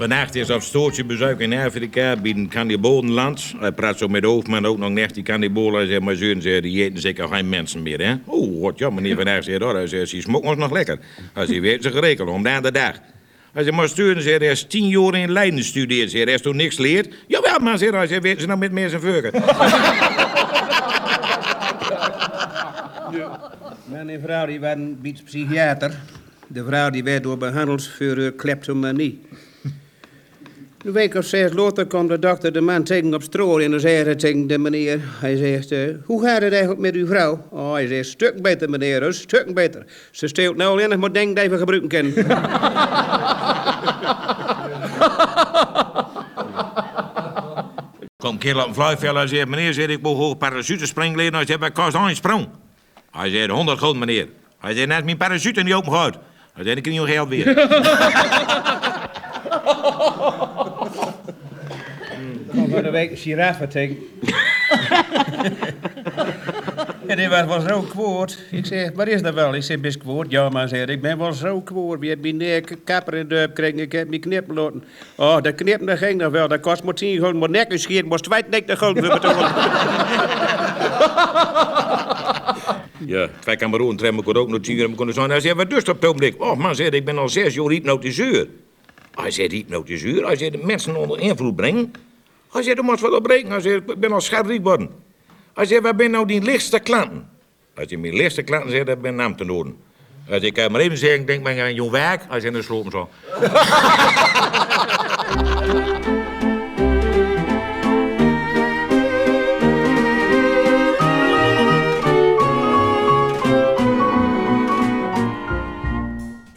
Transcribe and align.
Vannacht 0.00 0.34
is 0.34 0.50
op 0.50 0.62
stootje 0.62 1.04
bezoek 1.04 1.40
in 1.40 1.52
Afrika 1.52 2.16
bij 2.16 2.30
een 2.30 2.48
kannibolenland. 2.48 3.54
Hij 3.58 3.72
praat 3.72 3.98
zo 3.98 4.08
met 4.08 4.22
de 4.22 4.28
hoofdman 4.28 4.66
ook 4.66 4.78
nog 4.78 4.90
net 4.90 5.14
die 5.14 5.22
kannibolen. 5.22 5.80
Hij 5.80 5.88
zegt, 5.88 6.00
maar 6.00 6.14
zoon, 6.14 6.42
zei, 6.42 6.60
die 6.60 6.84
eten 6.84 7.00
zeker 7.00 7.28
geen 7.28 7.48
mensen 7.48 7.82
meer, 7.82 8.00
hè? 8.00 8.14
Oh, 8.24 8.62
wat 8.62 8.78
ja, 8.78 8.90
meneer 8.90 9.16
Van 9.20 9.28
Aert 9.28 9.44
zegt, 9.44 9.62
hij 9.62 9.86
zegt, 9.86 10.22
smokt 10.22 10.46
ons 10.46 10.56
nog 10.56 10.72
lekker. 10.72 10.98
Hij 11.32 11.46
zegt, 11.46 11.60
weet 11.60 11.82
ze 11.82 11.90
gerekeld, 11.90 12.28
om 12.28 12.42
de 12.42 12.58
de 12.62 12.72
dag. 12.72 12.94
Hij 13.52 13.62
zegt, 13.62 13.76
maar 13.76 13.88
sturen, 13.88 14.22
zei, 14.22 14.36
hij 14.38 14.50
is 14.50 14.64
tien 14.64 14.88
jaar 14.88 15.14
in 15.14 15.32
Leiden 15.32 15.64
studeert. 15.64 16.10
Zei, 16.10 16.24
hij 16.24 16.34
is 16.34 16.42
toen 16.42 16.56
niks 16.56 16.78
leert. 16.78 17.14
Jawel, 17.26 17.58
maar, 17.58 17.78
zei 17.78 17.90
hij, 17.90 18.06
zegt, 18.06 18.22
weet 18.22 18.40
ze 18.40 18.46
nou 18.46 18.58
met 18.58 18.72
meer 18.72 18.88
zijn 18.88 19.00
veuken. 19.00 19.32
Mijn 24.04 24.20
vrouw 24.24 24.46
die 24.46 24.60
was 24.60 24.74
een 24.74 24.98
beetje 25.02 25.24
psychiater. 25.24 25.94
De 26.46 26.64
vrouw 26.64 26.90
die 26.90 27.04
werd 27.04 27.22
door 27.22 27.38
behandeld 27.38 27.86
voor 27.86 28.18
uh, 28.18 28.30
kleptomanie. 28.36 29.20
Een 30.84 30.92
week 30.92 31.14
of 31.14 31.24
zes 31.24 31.52
later 31.52 31.86
kwam 31.86 32.08
de 32.08 32.18
dokter 32.18 32.52
de 32.52 32.60
man 32.60 32.82
tegen 32.84 33.14
op 33.14 33.22
stro 33.22 33.58
en 33.58 33.70
dan 33.70 33.80
zei 33.80 34.04
hij 34.04 34.14
tegen 34.14 34.46
de 34.46 34.58
meneer. 34.58 35.00
Hij 35.02 35.36
zegt, 35.36 35.72
uh, 35.72 35.94
hoe 36.04 36.22
gaat 36.22 36.42
het 36.42 36.50
eigenlijk 36.52 36.80
met 36.80 36.94
uw 36.94 37.06
vrouw? 37.06 37.46
Oh, 37.50 37.72
hij 37.72 37.86
zegt, 37.86 38.08
stuk 38.08 38.42
beter 38.42 38.70
meneer, 38.70 39.02
een 39.02 39.14
stuk 39.14 39.54
beter. 39.54 39.84
Ze 40.10 40.28
steelt 40.28 40.56
nou 40.56 40.70
alleen 40.70 40.88
nog 40.88 40.98
maar 40.98 41.12
denk 41.12 41.36
dat 41.36 41.46
we 41.46 41.58
gebruiken 41.58 41.88
kunnen. 41.88 42.12
Kom 48.16 48.38
kerel 48.38 48.60
op 48.62 48.68
een 48.68 48.74
vliegveld 48.74 49.16
en 49.16 49.28
zegt, 49.28 49.48
meneer, 49.48 49.72
zegt, 49.72 49.90
ik 49.90 50.02
moet 50.02 50.16
hoog 50.16 50.38
parachute 50.38 50.86
springen 50.86 51.16
leren. 51.16 51.34
Hij 51.34 51.46
zegt, 51.46 51.60
bij 51.60 51.70
kost 51.70 51.94
een 51.94 52.16
sprong. 52.16 52.48
Hij 53.10 53.30
zegt, 53.30 53.50
100 53.50 53.78
gulden, 53.78 53.98
meneer. 53.98 54.28
Hij 54.58 54.74
zegt, 54.74 54.88
net 54.88 55.04
mijn 55.04 55.16
parachute 55.16 55.62
niet 55.62 55.74
open 55.74 55.92
gaat. 55.92 56.18
Hij 56.52 56.64
zegt, 56.64 56.76
ik 56.76 56.82
krijg 56.82 56.98
nog 56.98 57.08
geld 57.08 57.28
weer. 57.28 57.68
kwam 62.50 62.68
van 62.70 62.82
de 62.82 62.90
week 62.90 63.10
een 63.10 63.16
giraffe 63.16 63.66
tegen. 63.68 63.96
en 67.06 67.16
die 67.16 67.28
was 67.28 67.44
wel 67.44 67.60
zo 67.60 67.80
kwoord. 67.80 68.38
Ik 68.50 68.66
zeg, 68.66 68.90
wat 68.94 69.06
is 69.06 69.22
dat 69.22 69.34
wel? 69.34 69.54
Ik 69.54 69.62
zeg, 69.62 69.80
best 69.80 69.98
kwoord. 69.98 70.30
Ja, 70.30 70.48
maar 70.48 70.68
zei 70.68 70.84
ik 70.92 71.00
ben 71.00 71.18
wel 71.18 71.32
zo 71.32 71.60
kwoord. 71.60 72.00
Wie 72.00 72.08
heeft 72.08 72.20
mijn 72.20 72.36
nek 72.36 72.76
kapper 72.84 73.14
in 73.14 73.28
de 73.28 73.34
heup 73.34 73.48
gekregen? 73.48 73.78
Ik 73.78 73.92
heb 73.92 74.08
mijn 74.08 74.20
knippen 74.20 74.54
laten. 74.54 74.84
Oh, 75.14 75.42
dat 75.42 75.54
knippen 75.54 75.86
dat 75.86 75.98
ging 75.98 76.20
nog 76.20 76.32
wel. 76.32 76.48
Dat 76.48 76.60
kost 76.60 76.82
maar 76.82 76.94
tien 76.94 77.18
gulden. 77.18 77.38
Maar 77.38 77.50
nek 77.50 77.72
is 77.72 77.82
twee 77.82 78.42
nek 78.50 78.66
de 78.66 78.76
gulden 78.76 79.04
voor 79.04 79.12
betalen. 79.12 79.52
Ja, 83.06 83.28
twee 83.40 83.56
Cameroen 83.56 83.96
treffen 83.96 84.18
ik 84.18 84.36
ook 84.36 84.48
nog 84.48 84.60
tien 84.60 84.78
uur 84.78 84.94
kunnen 84.94 85.14
zijn. 85.14 85.30
Hij 85.30 85.40
zei, 85.40 85.54
wat 85.54 85.70
dus 85.70 85.78
op 85.80 85.86
het 85.86 86.04
ogenblik? 86.04 86.42
Oh 86.42 86.56
man, 86.56 86.74
zei, 86.74 86.88
ik 86.88 87.04
ben 87.04 87.18
al 87.18 87.28
zes 87.28 87.54
jaar 87.54 87.68
hypnotiseur. 87.68 88.48
Hij 89.14 89.30
zei, 89.30 89.48
hypnotiseur? 89.48 90.26
Hij 90.26 90.36
zei, 90.36 90.50
de 90.50 90.60
mensen 90.64 90.96
onder 90.96 91.20
invloed 91.20 91.56
brengen. 91.56 91.92
Hij 92.50 92.62
zei, 92.62 92.74
dat 92.74 92.84
moet 92.84 93.00
wel 93.00 93.14
opbreken. 93.14 93.50
Hij 93.50 93.60
zei, 93.60 93.74
ik 93.74 93.98
ben 93.98 94.12
al 94.12 94.20
scherp 94.20 94.62
worden. 94.62 94.90
Hij 95.54 95.64
zei, 95.64 95.80
wat 95.80 95.96
ben 95.96 96.10
nou 96.10 96.26
die 96.26 96.42
lichtste 96.42 96.78
klanten? 96.78 97.28
Als 97.76 97.86
je 97.88 97.98
mijn 97.98 98.14
lichtste 98.14 98.42
klanten 98.42 98.70
zegt, 98.70 98.86
dat 98.86 99.00
ben 99.00 99.14
naam 99.14 99.36
te. 99.36 99.44
Hij 100.24 100.38
zei, 100.38 100.46
ik 100.46 100.54
kan 100.54 100.72
maar 100.72 100.80
even 100.80 100.98
zeggen, 100.98 101.26
denk 101.26 101.42
maar 101.42 101.60
aan 101.60 101.74
jouw 101.74 101.90
werk. 101.90 102.22
Hij 102.28 102.40
zei, 102.40 102.52
dan 102.52 102.62
sloop 102.62 102.82
hem 102.82 102.92
zo. 102.92 103.08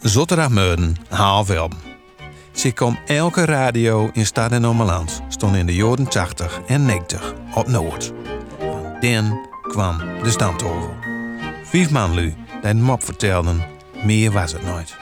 Zotterdaagmeuden, 0.00 0.96
half 1.08 1.50
elf. 1.50 1.72
Ze 2.52 2.72
kwam 2.72 2.98
elke 3.06 3.44
radio 3.44 4.10
in 4.12 4.26
Stad 4.26 4.52
en 4.52 4.66
Ommeland 4.66 5.23
in 5.52 5.66
de 5.66 5.74
jaren 5.74 6.08
80 6.08 6.60
en 6.66 6.84
90 6.84 7.34
op 7.54 7.66
Noord. 7.66 8.12
Van 8.58 8.96
den 9.00 9.40
kwam 9.62 9.98
de 10.22 10.30
stamtafel. 10.30 10.94
Vijf 11.64 11.90
man 11.90 12.14
lui 12.14 12.36
die 12.62 12.74
de 12.74 12.80
mop 12.80 13.04
vertelden, 13.04 13.64
meer 14.04 14.32
was 14.32 14.52
het 14.52 14.64
nooit. 14.64 14.96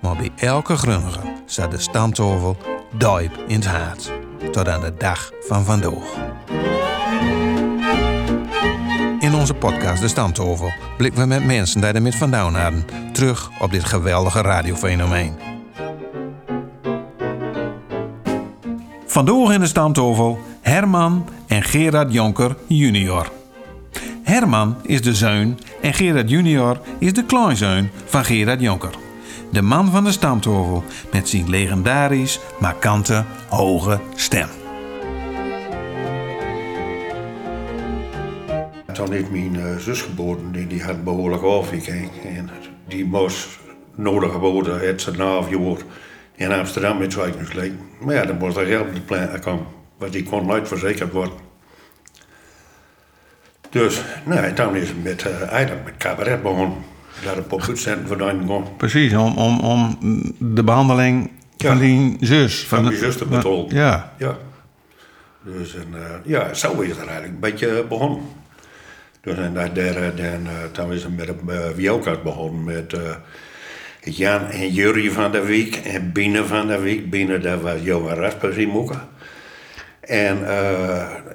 Maar 0.00 0.16
bij 0.16 0.30
elke 0.36 0.76
grunnige 0.76 1.20
zat 1.46 1.70
de 1.70 1.78
stamtafel 1.78 2.56
diep 2.98 3.38
in 3.46 3.54
het 3.54 3.66
hart. 3.66 4.12
Tot 4.52 4.68
aan 4.68 4.80
de 4.80 4.94
dag 4.98 5.30
van 5.40 5.64
vandaag. 5.64 6.34
In 9.26 9.34
onze 9.34 9.54
podcast 9.54 10.00
De 10.00 10.08
Stamtafel 10.08 10.72
blikken 10.96 11.20
we 11.20 11.26
met 11.26 11.44
mensen 11.44 11.80
die 11.80 11.90
er 11.90 12.02
met 12.02 12.14
vandaan 12.14 12.54
hadden 12.54 12.84
terug 13.12 13.50
op 13.60 13.70
dit 13.70 13.84
geweldige 13.84 14.40
radiofenomeen. 14.40 15.55
Vandoor 19.16 19.52
in 19.52 19.60
de 19.60 19.66
stamtafel 19.66 20.38
Herman 20.60 21.28
en 21.46 21.62
Gerard 21.62 22.12
Jonker 22.12 22.56
junior. 22.66 23.30
Herman 24.22 24.76
is 24.82 25.02
de 25.02 25.14
zoon 25.14 25.58
en 25.82 25.94
Gerard 25.94 26.30
junior 26.30 26.80
is 26.98 27.12
de 27.12 27.24
kleinzoon 27.24 27.88
van 28.04 28.24
Gerard 28.24 28.60
Jonker. 28.60 28.94
De 29.52 29.62
man 29.62 29.90
van 29.90 30.04
de 30.04 30.12
stamtafel 30.12 30.84
met 31.12 31.28
zijn 31.28 31.50
legendarisch, 31.50 32.40
markante, 32.60 33.24
hoge 33.48 34.00
stem. 34.14 34.48
Toen 38.92 39.12
is 39.12 39.28
mijn 39.30 39.56
eh, 39.56 39.76
zus 39.76 40.00
geboren, 40.00 40.68
die, 40.68 40.82
had 40.82 41.04
behoorlijk 41.04 41.42
afgekregen. 41.42 42.36
En 42.36 42.50
die 42.88 43.04
moest 43.04 43.48
nodig 43.94 44.32
geboren, 44.32 44.86
het 44.86 45.02
zijn 45.02 45.20
half 45.20 45.50
jaar 45.50 45.76
in 46.36 46.52
Amsterdam 46.52 46.98
met 46.98 47.12
zwijgensleek. 47.12 47.72
Maar 48.00 48.14
ja, 48.14 48.24
dan 48.24 48.36
moest 48.38 48.56
er 48.56 48.66
geld 48.66 48.86
op 48.86 48.94
de 48.94 49.00
plan 49.00 49.40
komen, 49.40 49.66
want 49.98 50.12
die 50.12 50.22
kon 50.22 50.46
nooit 50.46 50.68
verzekerd 50.68 51.12
worden. 51.12 51.34
Dus, 53.70 54.02
nou, 54.24 54.52
toen 54.52 54.76
is 54.76 54.88
het 54.88 55.02
met, 55.02 55.24
uh, 55.26 55.42
eigenlijk 55.52 55.84
met 55.84 55.96
cabaret 55.96 56.42
begonnen. 56.42 56.78
Daar 57.24 57.36
een 57.36 57.46
paar 57.46 57.68
uitzenden 57.68 58.08
vandaan 58.08 58.46
kon. 58.46 58.76
Precies, 58.76 59.14
om, 59.14 59.36
om, 59.38 59.60
om 59.60 59.98
de 60.38 60.64
behandeling 60.64 61.30
Ja. 61.56 61.68
van 61.68 61.78
die 61.78 62.16
zus. 62.20 62.66
Van 62.66 62.82
de- 62.84 62.88
die 62.88 62.98
zus 62.98 63.16
te 63.16 63.24
betalen. 63.26 63.66
Ja. 63.74 64.12
Ja. 64.18 64.36
Dus 65.44 65.74
en, 65.74 65.86
eh, 65.94 66.14
ja, 66.24 66.54
zo 66.54 66.80
is 66.80 66.88
het 66.88 66.98
eigenlijk 66.98 67.28
een 67.32 67.40
beetje 67.40 67.84
begonnen. 67.88 68.20
Dus 69.20 69.36
en 69.36 69.54
daar, 69.54 69.72
daar, 69.74 69.96
eh, 69.96 70.16
dan, 70.16 70.46
eh, 70.46 70.52
toen 70.72 70.92
is 70.92 71.02
het 71.02 71.16
met 71.16 71.28
uh, 71.48 71.68
Wiokas 71.74 72.22
begonnen 72.22 72.64
met 72.64 72.92
eh, 72.92 73.00
Jan 74.06 74.50
en 74.50 74.72
Jury 74.72 75.10
van 75.10 75.32
der 75.32 75.46
Week 75.46 75.76
en 75.76 76.12
Biene 76.12 76.44
van 76.44 76.66
der 76.66 76.82
Week. 76.82 77.10
Biene, 77.10 77.38
dat 77.38 77.60
was 77.60 77.80
Johan 77.82 78.18
Raspers 78.18 78.56
in 78.56 78.68
Moeken. 78.68 79.00
En 80.00 80.46
eh 80.48 81.26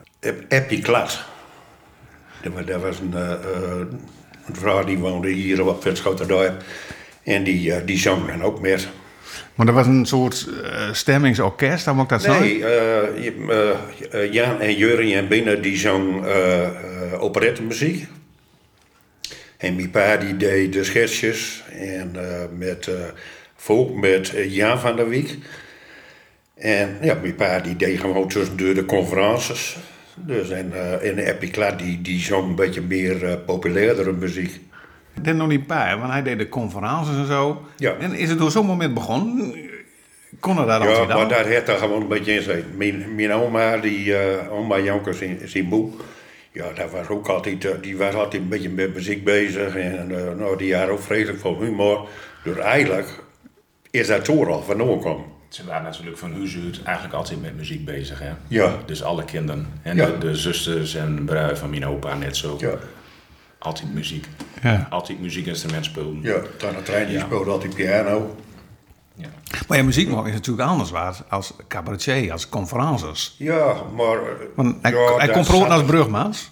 Eppie 0.47 0.81
Klat. 0.81 1.23
Dat 2.65 2.81
was, 2.81 2.99
een, 2.99 3.13
eh, 3.13 3.29
een 4.47 4.55
vrouw 4.55 4.83
die 4.83 4.97
woonde 4.97 5.29
hier 5.29 5.67
op 5.67 5.81
Vetschoterdorp. 5.81 6.63
En 7.23 7.43
die, 7.43 7.73
eh, 7.73 7.85
die 7.85 7.97
zong 7.97 8.27
dan 8.27 8.43
ook 8.43 8.61
met. 8.61 8.87
Maar 9.55 9.65
dat 9.65 9.75
was 9.75 9.87
een 9.87 10.05
soort 10.05 10.47
eh, 10.63 10.93
stemmingsorkest, 10.93 11.85
dan 11.85 11.95
moet 11.95 12.03
ik 12.03 12.09
dat 12.09 12.21
zeggen? 12.21 12.45
Nee, 12.45 14.31
Jan 14.31 14.59
en 14.59 14.75
Jurrie 14.75 15.15
en 15.15 15.27
Binnen 15.27 15.61
die 15.61 15.77
zong 15.77 16.25
operettemuziek. 17.19 18.07
En 19.61 19.75
mijn 19.75 19.89
pa 19.89 20.17
die 20.17 20.37
deed 20.37 20.73
de 20.73 20.83
schetsjes 20.83 21.63
en 21.71 22.11
eh, 22.15 22.41
met 22.57 22.87
eh 22.87 22.95
volk 23.55 23.95
met 23.95 24.33
eh, 24.33 24.55
Jan 24.55 24.79
van 24.79 24.95
der 24.95 25.09
Wiek. 25.09 25.37
En 26.55 26.97
ja, 27.01 27.17
mijn 27.21 27.35
pa 27.35 27.59
die 27.59 27.75
deed 27.75 27.99
gewoon 27.99 28.27
tussendoor 28.27 28.73
de 28.73 28.85
conferences. 28.85 29.77
Dus 30.15 30.49
en, 30.49 30.73
en 31.01 31.17
Eppie 31.17 31.49
Klaat 31.49 31.79
die, 31.79 32.01
die 32.01 32.19
zong 32.19 32.47
een 32.47 32.55
beetje 32.55 32.81
meer 32.81 33.37
populairdere 33.37 34.11
muziek. 34.11 34.59
Ik 35.15 35.23
denk 35.23 35.37
nog 35.37 35.47
niet 35.47 35.67
bij, 35.67 35.97
want 35.97 36.11
hij 36.11 36.23
deed 36.23 36.37
de 36.37 36.49
conferences 36.49 37.15
en 37.15 37.25
zo. 37.25 37.65
Ja. 37.77 37.95
En 37.99 38.13
is 38.13 38.29
het 38.29 38.37
door 38.37 38.51
zo'n 38.51 38.65
moment 38.65 38.93
begonnen? 38.93 39.53
Kon 40.39 40.57
er 40.57 40.65
daar 40.65 40.89
Ja, 40.89 41.05
maar 41.05 41.27
daar 41.27 41.45
heeft 41.45 41.67
er 41.67 41.77
gewoon 41.77 42.01
een 42.01 42.07
beetje 42.07 42.33
in 42.33 42.37
gezeten. 42.37 42.77
Mijn, 42.77 43.15
mijn 43.15 43.31
oma, 43.31 43.77
die, 43.77 44.17
eh, 44.17 44.51
oma 44.51 44.79
Jonkers 44.79 45.21
in, 45.21 45.39
zijn 45.45 45.69
boek, 45.69 46.03
ja, 46.51 46.71
dat 46.73 46.91
was 46.91 47.07
ook 47.07 47.27
altijd, 47.27 47.65
eh, 47.65 47.71
die 47.81 47.97
was 47.97 48.13
altijd 48.13 48.41
een 48.41 48.49
beetje 48.49 48.69
met 48.69 48.93
muziek 48.93 49.23
bezig. 49.23 49.75
En 49.75 50.17
eh, 50.17 50.33
nou, 50.37 50.57
die 50.57 50.75
had 50.75 50.89
ook 50.89 51.01
vreselijk 51.01 51.39
veel 51.39 51.59
humor. 51.61 52.07
Dus 52.43 52.57
eigenlijk 52.57 53.23
is 53.91 54.07
dat 54.07 54.25
zo 54.25 54.45
al 54.45 54.61
van 54.61 54.77
komen. 54.99 55.25
Ze 55.49 55.65
waren 55.65 55.83
natuurlijk 55.83 56.17
van 56.17 56.31
huis 56.33 56.55
uit 56.65 56.83
eigenlijk 56.83 57.15
altijd 57.15 57.41
met 57.41 57.57
muziek 57.57 57.85
bezig. 57.85 58.19
Hè? 58.19 58.29
Ja. 58.47 58.77
Dus 58.85 59.03
alle 59.03 59.23
kinderen. 59.25 59.67
En 59.81 59.95
Ja. 59.95 60.05
de, 60.05 60.17
de 60.17 60.35
zusters 60.35 60.95
en 60.95 61.25
bruiden 61.25 61.57
van 61.57 61.69
mijn 61.69 61.85
opa 61.85 62.15
net 62.15 62.37
zo. 62.37 62.55
Ja, 62.59 62.73
Altijd 63.59 63.93
muziek. 63.93 64.25
Ja. 64.61 64.87
Altijd 64.89 65.19
muziekinstrument 65.21 65.85
spelen. 65.85 66.19
ja. 66.21 66.39
Toen 66.57 66.69
de 66.75 66.81
trein 66.83 67.07
die 67.07 67.17
Ja. 67.17 67.23
speelde 67.25 67.51
altijd 67.51 67.75
piano. 67.75 68.35
Ja. 69.21 69.29
Maar 69.67 69.77
ja, 69.77 69.83
muziek 69.83 70.07
is 70.07 70.13
natuurlijk 70.13 70.69
anders 70.69 70.89
waard 70.89 71.23
als 71.29 71.53
cabaretier, 71.67 72.31
als 72.31 72.49
conferences. 72.49 73.35
Ja, 73.37 73.83
maar... 73.95 74.19
Want 74.55 74.75
hij, 74.81 74.91
ja, 74.91 75.15
hij 75.17 75.25
dat 75.25 75.35
komt 75.35 75.47
brood 75.47 75.69
als 75.69 75.83
brugmans. 75.83 76.51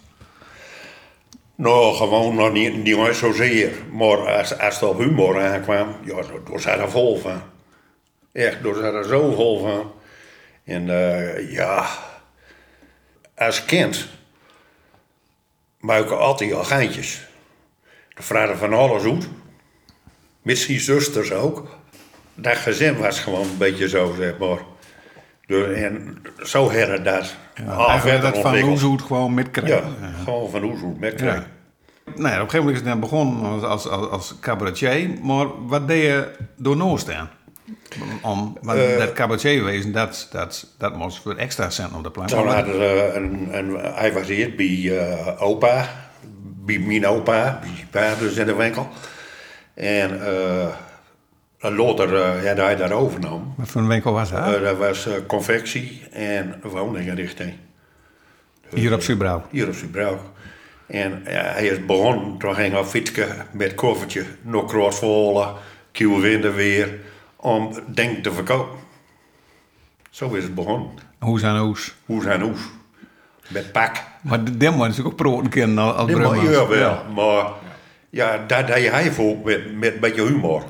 Nou, 1.55 1.95
gewoon 1.95 2.35
nog 2.35 2.51
niet, 2.51 2.83
niet 2.83 3.15
zozeer. 3.15 3.71
Maar 3.91 4.37
als, 4.37 4.59
als 4.59 4.79
het 4.79 4.89
op 4.89 4.97
humor 4.97 5.43
aankwam, 5.43 5.95
ja, 6.03 6.15
daar- 6.15 6.59
zat 6.59 6.79
er 6.79 6.89
vol 6.91 7.17
van. 7.17 7.41
Echt, 8.31 8.63
door 8.63 8.83
er 8.83 9.05
zo 9.05 9.31
vol 9.31 9.59
van. 9.59 9.91
En 10.63 10.89
eh, 10.89 11.51
ja, 11.51 11.87
als 13.35 13.65
kind 13.65 14.07
maak 15.79 16.03
ik 16.03 16.11
altijd 16.11 16.53
al 16.53 16.63
geintjes. 16.63 17.27
De 18.13 18.23
vragen 18.23 18.57
van 18.57 18.73
alles 18.73 19.03
uit. 19.03 19.27
Misschien 20.41 20.79
zusters 20.79 21.31
ook. 21.31 21.78
Dat 22.41 22.57
gezin 22.57 22.97
was 22.97 23.19
gewoon 23.19 23.41
een 23.41 23.57
beetje 23.57 23.89
zo, 23.89 24.15
zeg 24.19 24.37
maar. 24.37 24.57
Dus, 25.47 25.75
en 25.75 26.21
zo 26.43 26.71
her 26.71 27.03
dat. 27.03 27.35
Ja, 27.65 27.87
eigenlijk 27.87 28.21
dat 28.21 28.37
van 28.37 28.61
Oezoet 28.63 29.01
gewoon 29.01 29.33
met 29.33 29.45
Ja, 29.45 29.51
krijgen. 29.61 29.93
gewoon 30.23 30.49
van 30.49 30.63
Oezoet 30.63 30.99
met 30.99 31.19
Ja. 31.19 31.43
Nou 32.15 32.29
ja, 32.29 32.35
op 32.35 32.43
een 32.43 32.49
gegeven 32.49 32.57
moment 32.59 32.75
is 32.75 32.81
het 32.81 32.89
dan 32.89 32.99
begonnen 32.99 33.51
als, 33.51 33.85
als, 33.85 34.09
als, 34.09 34.35
cabaretier. 34.39 35.09
Maar 35.21 35.67
wat 35.67 35.87
deed 35.87 36.01
je 36.03 36.31
door 36.57 36.77
Noord 36.77 36.99
staan? 37.01 37.29
Om, 38.21 38.57
want 38.61 38.79
Eh. 38.79 38.97
dat 38.97 39.13
cabaretier 39.13 39.63
wezen, 39.63 39.91
dat, 39.91 40.27
dat, 40.31 40.67
dat 40.77 40.95
moest 40.95 41.21
voor 41.21 41.35
extra 41.35 41.69
cent 41.69 41.93
op 41.95 42.03
de 42.03 42.11
plank. 42.11 42.29
Toen 42.29 42.45
Maar 42.45 42.55
had 42.55 42.67
er 42.67 43.15
een, 43.15 43.47
een, 43.51 43.75
hij 43.93 44.13
was 44.13 44.27
hier 44.27 44.55
bij 44.55 44.97
eh, 44.99 45.41
opa, 45.41 45.89
bij 46.65 46.79
mijn 46.79 47.07
opa, 47.07 47.59
bij 47.61 47.87
pa 47.91 48.15
dus 48.19 48.35
in 48.35 48.45
de 48.45 48.55
winkel. 48.55 48.87
En 49.73 50.25
eh 50.27 50.67
later 51.59 52.13
uh, 52.13 52.43
ja, 52.43 52.63
hij 52.63 52.75
daar 52.75 52.91
overnam. 52.91 53.53
Wat 53.57 53.67
voor 53.67 53.81
een 53.81 53.87
winkel 53.87 54.13
was 54.13 54.31
dat? 54.31 54.53
Eh, 54.53 54.61
dat 54.61 54.77
was 54.77 55.07
eh, 55.07 55.13
confectie 55.27 56.01
en 56.11 56.59
woninginrichting. 56.61 57.53
Hier 58.69 58.93
op 58.93 59.01
Subrouw. 59.01 59.43
Hier 59.49 59.67
op 59.67 59.73
Subrouw. 59.73 60.19
En 60.87 61.21
hij 61.23 61.67
is 61.67 61.85
begonnen, 61.85 62.37
toen 62.37 62.55
ging 62.55 62.73
hij 62.73 62.83
fietsen 62.83 63.47
met 63.51 63.75
koffertje, 63.75 64.25
nog 64.41 64.65
crossvolen, 64.65 65.53
kieuw 65.91 66.19
winden 66.19 66.53
weer, 66.53 66.99
om 67.35 67.73
denk 67.93 68.23
te 68.23 68.31
verkopen. 68.31 68.77
Zo 70.09 70.33
is 70.33 70.43
het 70.43 70.55
begonnen. 70.55 70.89
Hoe 71.19 71.39
zijn 71.39 71.57
hoes? 71.57 71.95
Hoe 72.05 72.21
zijn 72.21 72.41
hoes? 72.41 72.59
Met 73.47 73.71
pak. 73.71 74.03
Maar 74.21 74.43
de 74.43 74.57
demo 74.57 74.85
is 74.85 75.03
ook 75.03 75.15
proten 75.15 75.49
kennen 75.49 76.05
Brumans. 76.05 76.49
ja, 76.49 76.67
wel. 76.67 77.03
Maar 77.15 77.45
ja, 78.09 78.43
dat 78.47 78.67
deed 78.67 78.91
hij 78.91 79.11
voor 79.11 79.37
met, 79.43 79.77
met 79.77 79.93
een 79.93 79.99
beetje 79.99 80.25
humor. 80.25 80.63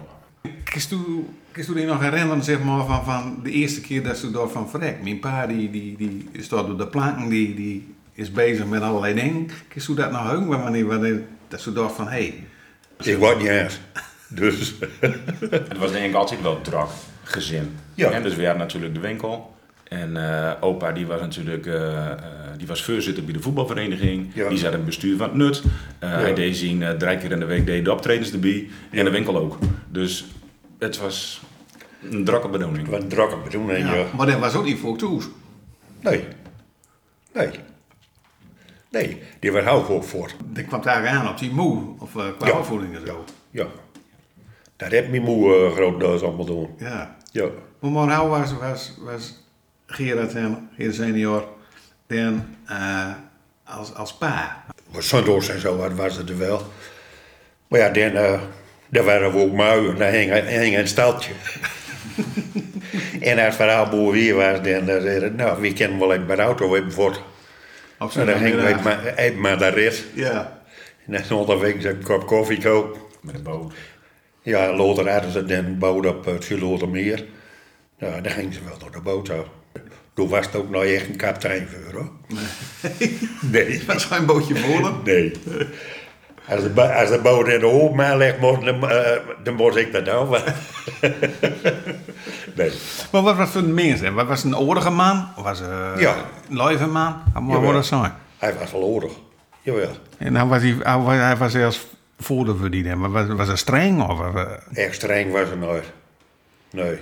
Kist 1.51 1.69
u 1.69 1.73
die 1.73 1.85
nog 1.85 2.01
herinneren 2.01 2.43
zeg 2.43 2.63
maar, 2.63 2.85
van, 2.85 3.03
van 3.03 3.39
de 3.43 3.51
eerste 3.51 3.81
keer 3.81 4.03
dat 4.03 4.17
ze 4.17 4.31
door 4.31 4.49
van 4.49 4.69
verrek? 4.69 5.03
Mijn 5.03 5.19
pa 5.19 5.47
die, 5.47 5.69
die, 5.71 5.97
die 5.97 6.29
staat 6.39 6.69
op 6.69 6.77
de 6.77 6.87
planken, 6.87 7.29
die, 7.29 7.55
die 7.55 7.95
is 8.13 8.31
bezig 8.31 8.65
met 8.65 8.81
allerlei 8.81 9.13
dingen. 9.13 9.47
Kist 9.67 9.87
u 9.89 9.93
dat 9.93 10.11
nog 10.11 10.29
heugen 10.29 10.47
wanneer, 10.47 10.85
wanneer 10.85 11.21
dat 11.47 11.61
ze 11.61 11.73
dacht 11.73 11.95
van 11.95 12.07
hé, 12.07 12.11
hey, 12.11 12.43
Ik 13.13 13.17
word 13.17 13.37
niet 13.37 13.47
eens. 13.47 13.79
Dus 14.27 14.73
Het 15.69 15.77
was 15.77 15.91
denk 15.91 16.05
ik 16.05 16.13
altijd 16.15 16.41
wel 16.41 16.61
druk, 16.61 16.87
gezin. 17.23 17.75
Ja. 17.93 18.11
En 18.11 18.23
dus 18.23 18.35
we 18.35 18.41
hadden 18.43 18.61
natuurlijk 18.61 18.93
de 18.93 18.99
winkel. 18.99 19.55
En 19.83 20.17
eh, 20.17 20.51
opa 20.59 20.91
die 20.91 21.05
was 21.05 21.19
natuurlijk 21.19 21.65
eh, 21.65 22.11
eh, 22.11 22.17
die 22.57 22.67
was 22.67 22.83
voorzitter 22.83 23.23
bij 23.23 23.33
de 23.33 23.39
voetbalvereniging. 23.39 24.31
Ja. 24.33 24.49
Die 24.49 24.57
zat 24.57 24.71
in 24.71 24.77
het 24.77 24.85
bestuur 24.85 25.17
van 25.17 25.27
het 25.27 25.37
Nut. 25.37 25.63
Eh, 25.99 26.11
Hij 26.11 26.33
deed 26.33 26.57
zien 26.57 26.83
eh, 26.83 26.89
drie 26.91 27.17
keer 27.17 27.31
in 27.31 27.39
de 27.39 27.45
week 27.45 27.65
deed 27.65 27.85
de 27.85 27.91
optredens 27.91 28.31
erbij. 28.31 28.69
En 28.91 29.05
de 29.05 29.11
winkel 29.11 29.37
ook. 29.37 29.57
Dus 29.91 30.25
het 30.79 30.97
was 30.97 31.41
een 32.11 32.23
drukke 32.25 32.47
bedoeling. 32.49 32.87
wat 32.87 33.09
drukke 33.09 33.37
bedoeling. 33.37 33.87
ja. 33.87 33.93
Ja. 33.93 34.05
maar 34.17 34.27
dat 34.27 34.39
was 34.39 34.55
ook 34.55 34.63
niet 34.65 34.79
voor 34.79 34.97
toes. 34.97 35.27
Nee. 35.99 36.27
Nee. 37.33 37.49
Nee, 38.91 39.21
die 39.39 39.51
werd 39.51 39.65
hou 39.65 39.87
ook 39.89 40.03
voor. 40.03 40.31
Dat 40.45 40.65
kwam 40.65 40.81
daar 40.81 41.07
aan 41.07 41.29
op 41.29 41.37
die 41.37 41.51
moe, 41.51 41.83
of 41.99 42.15
uh, 42.15 42.23
qua 42.37 42.47
Ja. 42.47 42.57
opvoeding 42.57 42.95
en 42.95 43.05
zo. 43.07 43.23
Ja. 43.51 43.65
Dat 44.75 44.91
heeft 44.91 45.09
mijn 45.09 45.21
moe 45.21 45.55
uh, 45.67 45.71
groot 45.75 45.99
duis 45.99 46.21
allemaal 46.21 46.45
doen. 46.45 46.69
Ja. 46.77 47.15
Ja. 47.31 47.47
Maar 47.79 47.91
maar 47.91 48.07
nou 48.07 48.29
was, 48.29 48.53
was, 48.53 48.93
was 48.99 49.43
Gerard 49.85 50.33
en 50.35 50.69
Gerard 50.75 50.95
senior 50.95 51.47
dan 52.07 52.45
eh, 52.65 53.13
als, 53.63 53.93
als 53.93 54.17
pa. 54.17 54.63
Maar 54.91 55.03
zondags 55.03 55.49
en 55.49 55.59
zo 55.59 55.77
wat 55.77 55.93
was 55.93 56.15
het 56.17 56.29
er 56.29 56.37
wel. 56.37 56.61
Maar 57.67 57.79
ja, 57.79 57.89
dan, 57.89 58.39
dan 58.89 59.05
waren 59.05 59.31
we 59.31 59.37
ook 59.37 59.57
lui 59.57 59.89
en 59.89 59.95
dan 59.95 60.07
hing, 60.07 60.47
hing 60.47 60.77
een 60.77 60.87
steltje. 60.87 61.31
en 63.19 63.37
als 63.37 63.45
het 63.45 63.55
verhaal 63.55 63.89
boer 63.89 64.11
weer 64.11 64.35
was, 64.35 64.61
dan 64.61 64.89
uh, 64.89 65.01
zei 65.01 65.23
het, 65.23 65.35
nou, 65.35 65.61
wie 65.61 65.73
kennen 65.73 65.99
wel 65.99 66.13
even 66.13 66.27
de 66.27 66.35
auto 66.35 66.73
hebben 66.73 66.93
voort. 66.93 67.21
En 67.99 68.25
dan 68.25 68.37
gingen 68.37 68.63
we 68.63 68.67
even 68.67 68.83
zondagmiddag. 68.83 69.33
maar, 69.33 69.33
maar 69.41 69.57
daar 69.57 69.73
rit. 69.73 70.05
Ja. 70.13 70.61
En 71.07 71.23
dan 71.27 71.37
onderweg 71.37 71.83
een 71.83 72.03
kop 72.03 72.27
koffie 72.27 72.61
kopen. 72.61 73.01
Met 73.21 73.35
een 73.35 73.43
boot. 73.43 73.73
Ja, 74.41 74.75
later 74.75 75.09
hadden 75.09 75.31
ze 75.31 75.45
dan 75.45 75.77
boot 75.77 76.05
op 76.05 76.25
het 76.25 76.43
Zulotermeer. 76.43 77.25
Ja, 77.97 78.21
dan 78.21 78.31
gingen 78.31 78.53
ze 78.53 78.59
wel 78.63 78.77
door 78.77 78.91
de 78.91 79.01
boot 79.01 79.27
zo. 79.27 79.47
Toen 80.13 80.29
was 80.29 80.45
het 80.45 80.55
ook 80.55 80.69
nog 80.69 80.83
echt 80.83 81.07
een 81.07 81.15
kapitein 81.15 81.67
voor, 81.67 81.93
hoor. 81.93 82.11
Nee. 83.51 83.83
Dat 83.85 83.95
is 83.95 84.03
geen 84.11 84.25
bootje 84.25 84.55
volen. 84.55 84.93
Nee. 85.03 85.31
Als 86.49 86.61
de, 86.73 86.93
als 86.93 87.09
de 87.09 87.19
boot 87.23 87.47
in 87.47 87.59
de 87.59 87.65
open 87.65 88.17
ligt, 88.17 88.39
moet- 88.39 88.65
dan, 88.65 88.89
eh, 88.89 89.17
dan 89.43 89.53
moest 89.53 89.75
ik 89.77 89.91
dat 89.93 90.05
nou. 90.05 90.29
maar- 90.29 90.55
nee. 92.55 92.71
Maar 93.11 93.21
wat 93.21 93.35
was 93.35 93.49
voor 93.49 93.61
een 93.61 93.73
mens? 93.73 94.01
Wat 94.01 94.27
was 94.27 94.43
een 94.43 94.57
oordige 94.57 94.89
man? 94.89 95.27
Of 95.37 95.43
was 95.43 95.61
uh, 95.61 95.91
Ja. 95.97 96.15
een 96.49 96.63
lieve 96.67 96.87
man? 96.87 97.15
Wat 97.33 97.61
moet 97.61 97.73
dat 97.73 97.85
zijn? 97.85 98.13
Hij 98.37 98.53
was 98.59 98.71
wel 98.71 98.81
oorlog. 98.83 99.11
Jawel. 99.61 99.89
En 100.17 100.33
dan 100.33 100.47
was 100.49 100.61
hij, 100.61 100.75
hij 100.79 100.97
was, 100.97 101.15
hij 101.15 101.37
was 101.37 101.51
zelfs 101.51 101.87
voordeel 102.19 102.55
voor 102.57 102.69
die. 102.69 102.95
Maar 102.95 103.11
was, 103.11 103.27
was 103.27 103.47
hij 103.47 103.55
streng? 103.57 104.07
Of, 104.09 104.19
eh, 104.35 104.43
Echt 104.73 104.95
streng 104.95 105.31
was 105.31 105.47
hij 105.47 105.57
nooit. 105.57 105.85
Nee. 106.71 106.99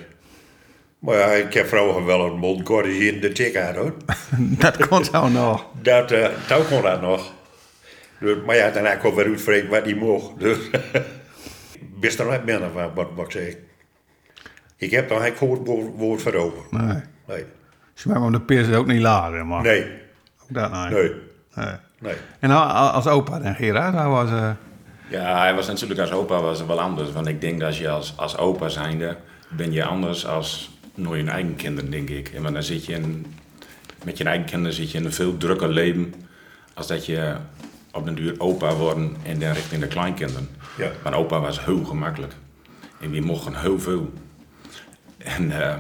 Maar 1.00 1.18
ja, 1.18 1.26
ik 1.26 1.54
heb 1.54 1.68
vroeger 1.68 2.06
wel 2.06 2.26
een 2.26 2.38
mond 2.38 2.64
corrigerende 2.64 3.32
tik 3.32 3.58
aan, 3.58 3.76
hoor. 3.76 3.94
dat 4.38 4.88
kon 4.88 5.04
zo 5.06 5.28
nog. 5.28 5.66
Dat, 5.82 6.12
eh 6.12 6.28
dat 6.48 6.68
kon 6.68 6.82
dat 6.82 7.02
nog. 7.02 7.32
Dus, 8.20 8.38
maar 8.46 8.56
ja, 8.56 8.70
daarna 8.72 8.96
kon 8.96 9.16
weer 9.16 9.26
uitvreten 9.26 9.70
wat 9.70 9.84
hij 9.84 9.94
mocht. 9.94 10.40
Dus 10.40 10.58
wist 12.00 12.20
er 12.20 12.26
nooit 12.26 12.46
minder 12.46 12.70
van, 12.72 12.94
wat, 12.94 13.08
wat 13.16 13.26
ik 13.26 13.32
zeg. 13.32 13.56
Ik 14.78 14.92
heb 14.92 15.10
daar 15.10 15.20
geen 15.22 15.34
woord, 15.66 15.68
woord, 15.96 16.22
voor 16.22 16.34
over. 16.34 16.62
Nee. 16.72 17.02
Nee. 17.28 17.46
Ze 17.94 18.08
maken 18.08 18.24
hem 18.24 18.32
de 18.32 18.42
pers 18.42 18.72
ook 18.72 18.88
niet 18.88 19.02
lager. 19.02 19.46
Maar 19.46 19.62
Nee. 19.62 19.84
Ook 20.44 20.54
dat 20.54 20.72
nee. 20.72 20.90
Nee. 20.90 21.12
Nee. 21.56 21.74
Nee. 22.00 22.14
En 22.40 22.52
als 22.52 23.08
opa 23.08 23.40
en 23.42 23.56
Gerard, 23.56 23.94
hij 23.94 24.08
was... 24.08 24.30
eh, 24.30 24.50
Ja, 25.10 25.40
hij 25.40 25.54
was 25.54 25.68
natuurlijk 25.68 26.00
als 26.00 26.12
opa 26.12 26.42
was 26.42 26.66
wel 26.66 26.82
anders. 26.82 27.12
Want 27.12 27.28
ik 27.28 27.42
denk 27.42 27.60
dat 27.60 27.78
je 27.78 27.90
als, 27.90 28.14
als 28.18 28.38
opa 28.38 28.70
zijnde, 28.70 29.18
ben 29.50 29.72
je 29.72 29.84
anders 29.84 30.26
als 30.28 30.78
nooit 30.96 31.26
je 31.26 31.32
eigen 31.32 31.56
kinderen, 31.56 31.92
denk 31.92 32.10
ik. 32.10 32.30
En 32.30 32.44
dan 32.54 32.64
zit 32.64 32.86
je 32.86 32.94
in, 32.94 33.26
met 34.04 34.18
je 34.18 34.24
eigen 34.24 34.46
kinderen 34.46 34.74
zit 34.74 34.92
je 34.92 34.98
in 34.98 35.06
een 35.06 35.14
veel 35.14 35.38
drukker 35.38 35.70
leven. 35.70 36.14
Als 36.74 36.88
dat 36.88 37.06
je 37.06 37.36
op 37.98 38.06
den 38.06 38.16
duur 38.16 38.36
opa 38.38 38.74
worden 38.74 39.16
en 39.24 39.40
dan 39.40 39.52
richting 39.52 39.82
de 39.82 39.88
kleinkinderen. 39.88 40.50
Ja. 40.78 40.92
Want 41.04 41.16
opa 41.16 41.40
was 41.40 41.66
heel 41.66 41.84
gemakkelijk. 41.84 42.34
En 43.02 43.12
die 43.12 43.22
mochten 43.22 43.56
heel 43.56 43.80
veel. 43.80 44.14
En 45.18 45.62
eh, 45.62 45.76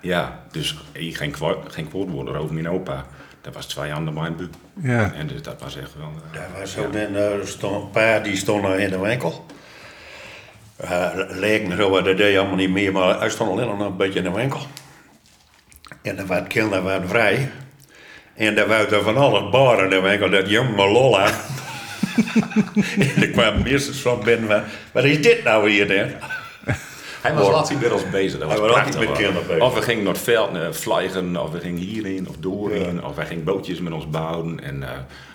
ja, 0.00 0.40
dus 0.50 0.76
ik 0.92 1.16
geen, 1.16 1.30
kwa- 1.30 1.56
geen 1.68 1.88
kwaad 1.88 2.08
woorden 2.08 2.36
over 2.36 2.54
mijn 2.54 2.68
opa. 2.68 3.04
Dat 3.40 3.54
was 3.54 3.66
twee 3.66 3.90
handen 3.90 4.14
mijn 4.14 4.36
bu. 4.36 4.48
Ja. 4.82 5.12
En 5.12 5.26
dus 5.26 5.42
dat 5.42 5.60
was 5.62 5.76
echt 5.76 5.94
wel... 5.98 6.12
Dat 6.32 6.60
was 6.60 6.72
zo. 6.72 6.90
Dan 6.90 7.16
eh, 7.16 7.44
stond 7.44 7.82
een 7.82 7.90
paar 7.90 8.22
die 8.22 8.36
stonden 8.36 8.78
in 8.78 8.90
de 8.90 8.98
winkel. 8.98 9.46
Uh, 10.84 11.08
lijken 11.14 11.76
zo, 11.76 12.02
dat 12.02 12.16
deed 12.16 12.38
allemaal 12.38 12.56
niet 12.56 12.70
meer, 12.70 12.92
maar 12.92 13.18
hij 13.18 13.30
stond 13.30 13.50
alleen 13.50 13.66
nog 13.66 13.80
een 13.80 13.96
beetje 13.96 14.18
in 14.18 14.24
de 14.24 14.30
winkel. 14.32 14.60
En 16.02 16.16
dan 16.16 16.26
waren 16.26 16.46
kinderen 16.46 16.84
waren 16.84 17.08
vrij. 17.08 17.50
En 18.34 18.54
daar 18.54 18.66
waren 18.68 18.92
er 18.92 19.02
van 19.02 19.16
alles 19.16 19.50
baren 19.50 19.84
in 19.84 19.90
de 19.90 20.00
winkel, 20.00 20.30
dat 20.30 20.48
jonge 20.48 20.90
lolla. 20.90 21.30
En 22.98 23.22
er 23.22 23.28
kwamen 23.28 23.62
meesters 23.62 24.00
van 24.00 24.20
binnen 24.24 24.48
van, 24.48 24.62
wat 24.92 25.04
is 25.04 25.22
dit 25.22 25.44
nou 25.44 25.70
hier 25.70 25.88
dan? 25.88 26.10
Hij 27.24 27.34
was 27.34 27.48
altijd 27.48 27.80
met 27.80 27.92
ons 27.92 28.10
bezig. 28.10 28.38
Dat 28.38 28.48
was 28.48 28.58
Hij 28.58 28.68
was 28.68 28.76
altijd 28.76 28.96
prachtig, 28.96 29.08
met 29.08 29.18
kinderen 29.18 29.46
bezig. 29.46 29.62
Of 29.62 29.74
we 29.74 29.82
gingen 29.82 30.04
naar 30.04 30.12
het 30.12 30.22
veld 30.22 30.54
uh, 30.54 30.60
vliegen, 30.70 31.42
of 31.42 31.50
we 31.50 31.60
gingen 31.60 31.82
hierheen 31.82 32.28
of 32.28 32.36
doorheen, 32.36 33.04
of 33.04 33.14
wij 33.14 33.26
gingen 33.26 33.44
bootjes 33.44 33.80
met 33.80 33.92
ons 33.92 34.10
bouwen. 34.10 34.62
En 34.62 34.76
uh, 34.76 34.88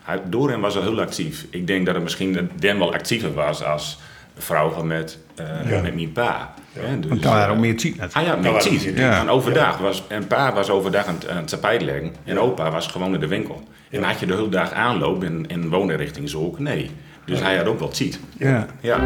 hij, 0.03 0.21
doorheen 0.25 0.59
was 0.59 0.73
hij 0.73 0.83
heel 0.83 0.99
actief. 0.99 1.45
Ik 1.49 1.67
denk 1.67 1.85
dat 1.85 1.95
hij 1.95 2.03
misschien 2.03 2.49
dan 2.55 2.77
wel 2.77 2.93
actiever 2.93 3.33
was 3.33 3.63
als 3.63 3.99
vrouwen 4.37 4.87
met, 4.87 5.17
uh, 5.39 5.81
met 5.81 5.95
mijn 5.95 6.11
pa. 6.11 6.53
Dus, 6.73 7.07
want 7.07 7.23
daar 7.23 7.41
had 7.41 7.49
ook 7.49 7.57
meer 7.57 7.77
tijd 7.77 8.13
Ah 8.13 8.23
ja, 8.23 8.35
meer 8.35 8.51
was 8.51 8.63
tijd. 8.63 8.81
tijd. 8.81 8.97
En 8.97 9.29
overdag 9.29 9.77
was, 9.77 10.03
en 10.07 10.27
pa 10.27 10.53
was 10.53 10.69
overdag 10.69 11.05
aan 11.05 11.15
het, 11.15 11.29
aan 11.29 11.37
het 11.37 11.47
tapijt 11.47 11.81
leggen 11.81 12.15
en 12.23 12.39
opa 12.39 12.71
was 12.71 12.87
gewoon 12.87 13.13
in 13.13 13.19
de 13.19 13.27
winkel. 13.27 13.67
En 13.89 14.03
had 14.03 14.19
je 14.19 14.25
de 14.25 14.35
hele 14.35 14.49
dag 14.49 14.71
aanloop 14.71 15.23
in, 15.23 15.45
in 15.47 15.69
woonrichting 15.69 16.29
zo 16.29 16.39
ook? 16.39 16.59
Nee. 16.59 16.91
Dus 17.25 17.39
hij 17.39 17.57
had 17.57 17.65
ook 17.65 17.79
wel 17.79 17.89
tijd. 17.89 18.19
ja. 18.37 18.67
Ja. 18.81 18.99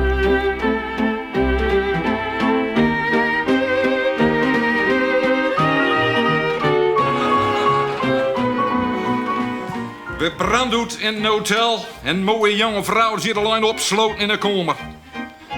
We 10.17 10.31
branddoet 10.37 10.99
in 10.99 11.15
een 11.15 11.25
hotel 11.25 11.85
en 12.03 12.23
mooie 12.23 12.55
jonge 12.55 12.83
vrouw 12.83 13.17
zit 13.17 13.37
alleen 13.37 13.63
opgesloten 13.63 14.17
in 14.17 14.27
de 14.27 14.37
kamer. 14.37 14.75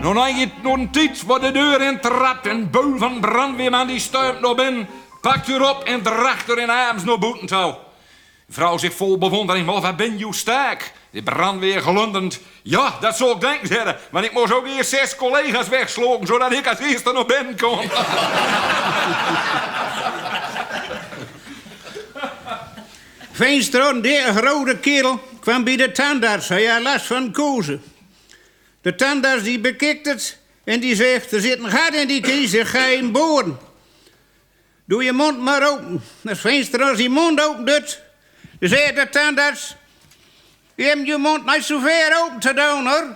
nog 0.02 0.16
een, 0.16 0.52
nog 0.64 0.74
een 0.78 0.92
tijd 0.92 1.24
wordt 1.24 1.44
de 1.44 1.52
deur 1.52 1.82
in 1.82 2.00
trapt 2.00 2.48
en 2.48 2.70
beul 2.72 2.98
van 2.98 3.20
brandweerman 3.20 3.88
die 3.88 4.00
stuimt 4.00 4.42
naar 4.42 4.56
binnen, 4.56 4.88
pakt 5.22 5.50
u 5.50 5.60
op 5.60 5.84
en 5.84 6.02
draagt 6.02 6.50
er 6.50 6.60
in 6.60 6.70
arms 6.70 7.04
naar 7.04 7.20
boeten 7.20 7.48
toe. 7.48 7.85
Vrouw 8.50 8.78
zich 8.78 8.94
vol 8.94 9.18
bewondering, 9.18 9.66
maar 9.66 9.82
wat 9.82 9.98
ben 9.98 10.18
je 10.18 10.34
sterk? 10.34 10.94
De 11.12 11.24
brandweer 11.24 11.82
glundend. 11.82 12.40
Ja, 12.64 12.98
dat 13.00 13.18
zou 13.18 13.32
ik 13.32 13.42
denken, 13.42 13.68
zeggen. 13.68 13.98
Want 14.12 14.26
ik 14.26 14.32
moest 14.32 14.54
ook 14.54 14.68
eerst 14.68 14.90
zes 14.90 15.16
collega's 15.16 15.68
wegslogen, 15.68 16.28
zodat 16.28 16.52
ik 16.52 16.68
als 16.68 16.80
eerste 16.80 17.12
naar 17.12 17.26
binnen 17.26 17.58
kon. 17.58 17.80
Een 23.38 24.02
dikke 24.02 24.32
rode 24.42 24.80
kerel, 24.80 25.20
kwam 25.40 25.64
bij 25.64 25.76
de 25.76 25.92
tandarts. 25.92 26.50
Hij 26.50 26.66
had 26.66 26.82
last 26.82 27.06
van 27.06 27.32
kozen. 27.32 27.84
De 28.82 28.96
tandarts 28.96 29.44
die 29.44 29.60
bekikt 29.60 30.06
het 30.06 30.38
en 30.64 30.80
die 30.80 30.96
zegt... 30.96 31.32
er 31.32 31.42
zit 31.42 31.60
een 31.60 31.70
gat 31.70 31.94
in 31.94 32.08
die 32.08 32.22
kiezer, 32.22 32.66
ga 32.66 32.86
je 32.86 32.98
hem 32.98 33.12
boren. 33.12 33.58
Doe 34.86 35.04
je 35.04 35.12
mond 35.12 35.40
maar 35.40 35.70
open. 35.70 36.04
Als 36.26 36.40
Veenstra 36.40 36.90
als 36.90 36.98
die 36.98 37.10
mond 37.10 37.42
open 37.42 37.66
doet... 37.66 38.04
dan 38.60 38.70
zegt 38.70 38.96
de 38.96 39.10
tandarts... 39.10 39.76
je 40.76 40.84
hebt 40.84 41.08
je 41.08 41.18
mond 41.18 41.46
niet 41.46 41.64
zo 41.64 41.80
ver 41.80 42.24
open 42.24 42.40
te 42.40 42.54
doen, 42.54 42.88
hoor. 42.88 43.16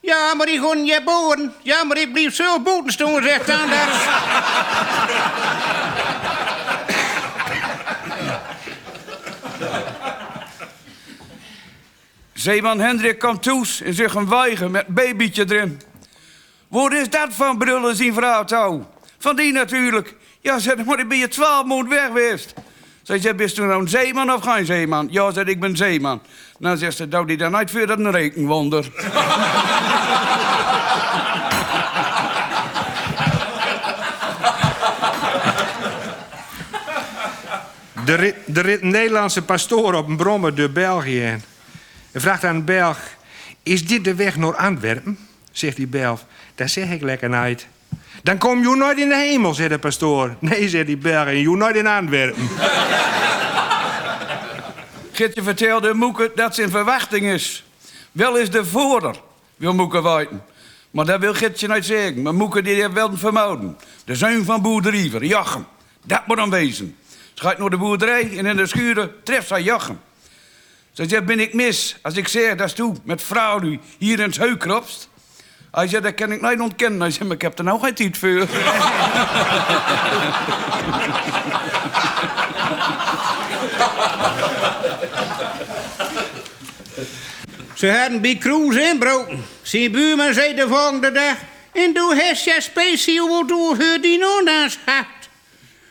Ja, 0.00 0.34
maar 0.34 0.46
die 0.46 0.58
gewoon 0.58 0.84
je 0.84 1.02
boren. 1.04 1.54
Ja, 1.62 1.84
maar 1.84 1.96
ik 1.96 2.12
blijf 2.12 2.34
zo 2.34 2.60
boeten 2.60 2.92
staan, 2.92 3.22
zegt 3.22 3.46
tandarts. 3.46 4.06
Zeeman 12.32 12.80
Hendrik 12.80 13.18
komt 13.18 13.42
toes 13.42 13.80
en 13.80 13.94
zich 13.94 14.14
een 14.14 14.28
weiger 14.28 14.70
met 14.70 14.86
babytje 14.86 15.44
erin. 15.48 15.80
Wat 16.68 16.92
is 16.92 17.10
dat 17.10 17.28
van 17.34 17.58
brullen 17.58 17.96
zien 17.96 18.14
vrouw 18.14 18.44
touw? 18.44 18.90
Van 19.18 19.36
die 19.36 19.52
natuurlijk. 19.52 20.14
Ja, 20.40 20.58
zeg, 20.58 20.84
maar 20.84 20.98
ik 20.98 21.08
ben 21.08 21.18
je 21.18 21.28
twaalf 21.28 21.66
maanden 21.66 21.88
weg 21.88 22.06
geweest. 22.06 22.54
Zij 23.04 23.18
zegt, 23.18 23.36
bist 23.36 23.58
u 23.58 23.62
nou 23.62 23.80
een 23.80 23.88
zeeman 23.88 24.32
of 24.32 24.42
geen 24.42 24.66
zeeman? 24.66 25.08
Ja, 25.10 25.30
zeg 25.30 25.44
ik 25.44 25.60
ben 25.60 25.76
zeeman. 25.76 26.22
Nou 26.58 26.76
zegt 26.76 26.96
ze, 26.96 27.06
nou 27.06 27.26
die 27.26 27.36
dan 27.36 27.58
niet 27.58 27.70
voor 27.70 27.86
dat 27.86 27.98
een 27.98 28.10
rekenwonder. 28.10 28.90
De 38.04 38.78
Nederlandse 38.80 39.42
pastoor 39.42 39.94
op 39.94 40.08
een 40.08 40.16
brommer 40.16 40.54
door 40.54 40.70
België 40.70 41.18
heen. 41.18 41.42
En 42.12 42.20
vraagt 42.20 42.44
aan 42.44 42.54
een 42.54 42.64
Belg: 42.64 42.98
Is 43.62 43.86
dit 43.86 44.04
de 44.04 44.14
weg 44.14 44.36
naar 44.36 44.56
Antwerpen? 44.56 45.18
Zegt 45.52 45.76
die 45.76 45.86
Belg: 45.86 46.24
Dat 46.54 46.70
zeg 46.70 46.90
ik 46.90 47.02
lekker 47.02 47.46
niet. 47.46 47.66
Dan 48.24 48.38
kom 48.38 48.62
je 48.62 48.76
nooit 48.76 48.98
in 48.98 49.08
de 49.08 49.16
hemel, 49.16 49.54
zegt 49.54 49.70
de 49.70 49.78
pastoor. 49.78 50.36
Nee, 50.38 50.68
zegt 50.68 50.86
die 50.86 50.96
Belg, 50.96 51.26
en 51.26 51.38
je 51.38 51.56
nooit 51.56 51.76
in 51.76 51.86
Antwerpen. 51.86 52.48
Gitje 55.12 55.42
vertelde 55.42 55.94
Moeke 55.94 56.32
dat 56.34 56.54
ze 56.54 56.62
in 56.62 56.70
verwachting 56.70 57.26
is. 57.26 57.64
Wel 58.12 58.36
is 58.36 58.50
de 58.50 58.64
voorder, 58.64 59.20
wil 59.56 59.74
Moeke 59.74 60.02
weten. 60.02 60.42
Maar 60.90 61.04
dat 61.04 61.20
wil 61.20 61.34
Gitje 61.34 61.68
niet 61.68 61.84
zeggen. 61.84 62.22
Maar 62.22 62.34
Moeke 62.34 62.62
die 62.62 62.74
heeft 62.74 62.92
wel 62.92 63.08
een 63.08 63.18
vermoeden. 63.18 63.78
De 64.04 64.14
zoon 64.14 64.44
van 64.44 64.62
boerderiever, 64.62 65.24
Jachem. 65.24 65.66
Dat 66.04 66.26
moet 66.26 66.36
dan 66.36 66.50
wezen. 66.50 66.96
Ze 67.34 67.42
gaat 67.42 67.58
naar 67.58 67.70
de 67.70 67.76
boerderij 67.76 68.38
en 68.38 68.46
in 68.46 68.56
de 68.56 68.66
schuren 68.66 69.12
treft 69.22 69.48
zij 69.48 69.62
Jachem. 69.62 70.00
Ze 70.92 71.08
zegt, 71.08 71.24
ben 71.24 71.40
ik 71.40 71.54
mis 71.54 71.96
als 72.02 72.16
ik 72.16 72.28
zeg 72.28 72.54
dat 72.54 72.76
toe 72.76 72.94
met 73.02 73.22
vrouw 73.22 73.58
die 73.58 73.80
hier 73.98 74.18
in 74.18 74.26
het 74.26 74.36
heuk 74.36 74.58
kropst? 74.58 75.08
Hij 75.74 75.88
zegt, 75.88 76.02
dat 76.02 76.14
kan 76.14 76.32
ik 76.32 76.40
niet 76.40 76.60
ontkennen. 76.60 77.00
Hij 77.00 77.10
zegt, 77.10 77.24
maar 77.24 77.34
ik 77.34 77.42
heb 77.42 77.58
er 77.58 77.64
nou 77.64 77.80
geen 77.80 77.94
tijd 77.94 78.18
voor. 78.18 78.28
Ze 87.74 87.90
hadden 87.90 88.20
bij 88.20 88.36
Kroes 88.36 88.76
inbroken. 88.76 89.44
Zijn 89.62 89.92
buurman 89.92 90.34
zei 90.34 90.54
de 90.54 90.68
volgende 90.68 91.12
dag... 91.12 91.34
En 91.72 91.92
doe 91.92 92.14
heeft 92.14 92.44
je 92.44 92.56
speciaal 92.58 93.28
wat 93.28 93.50
voor 93.50 93.98
die 94.00 94.38
ondanks 94.38 94.78
had. 94.84 95.04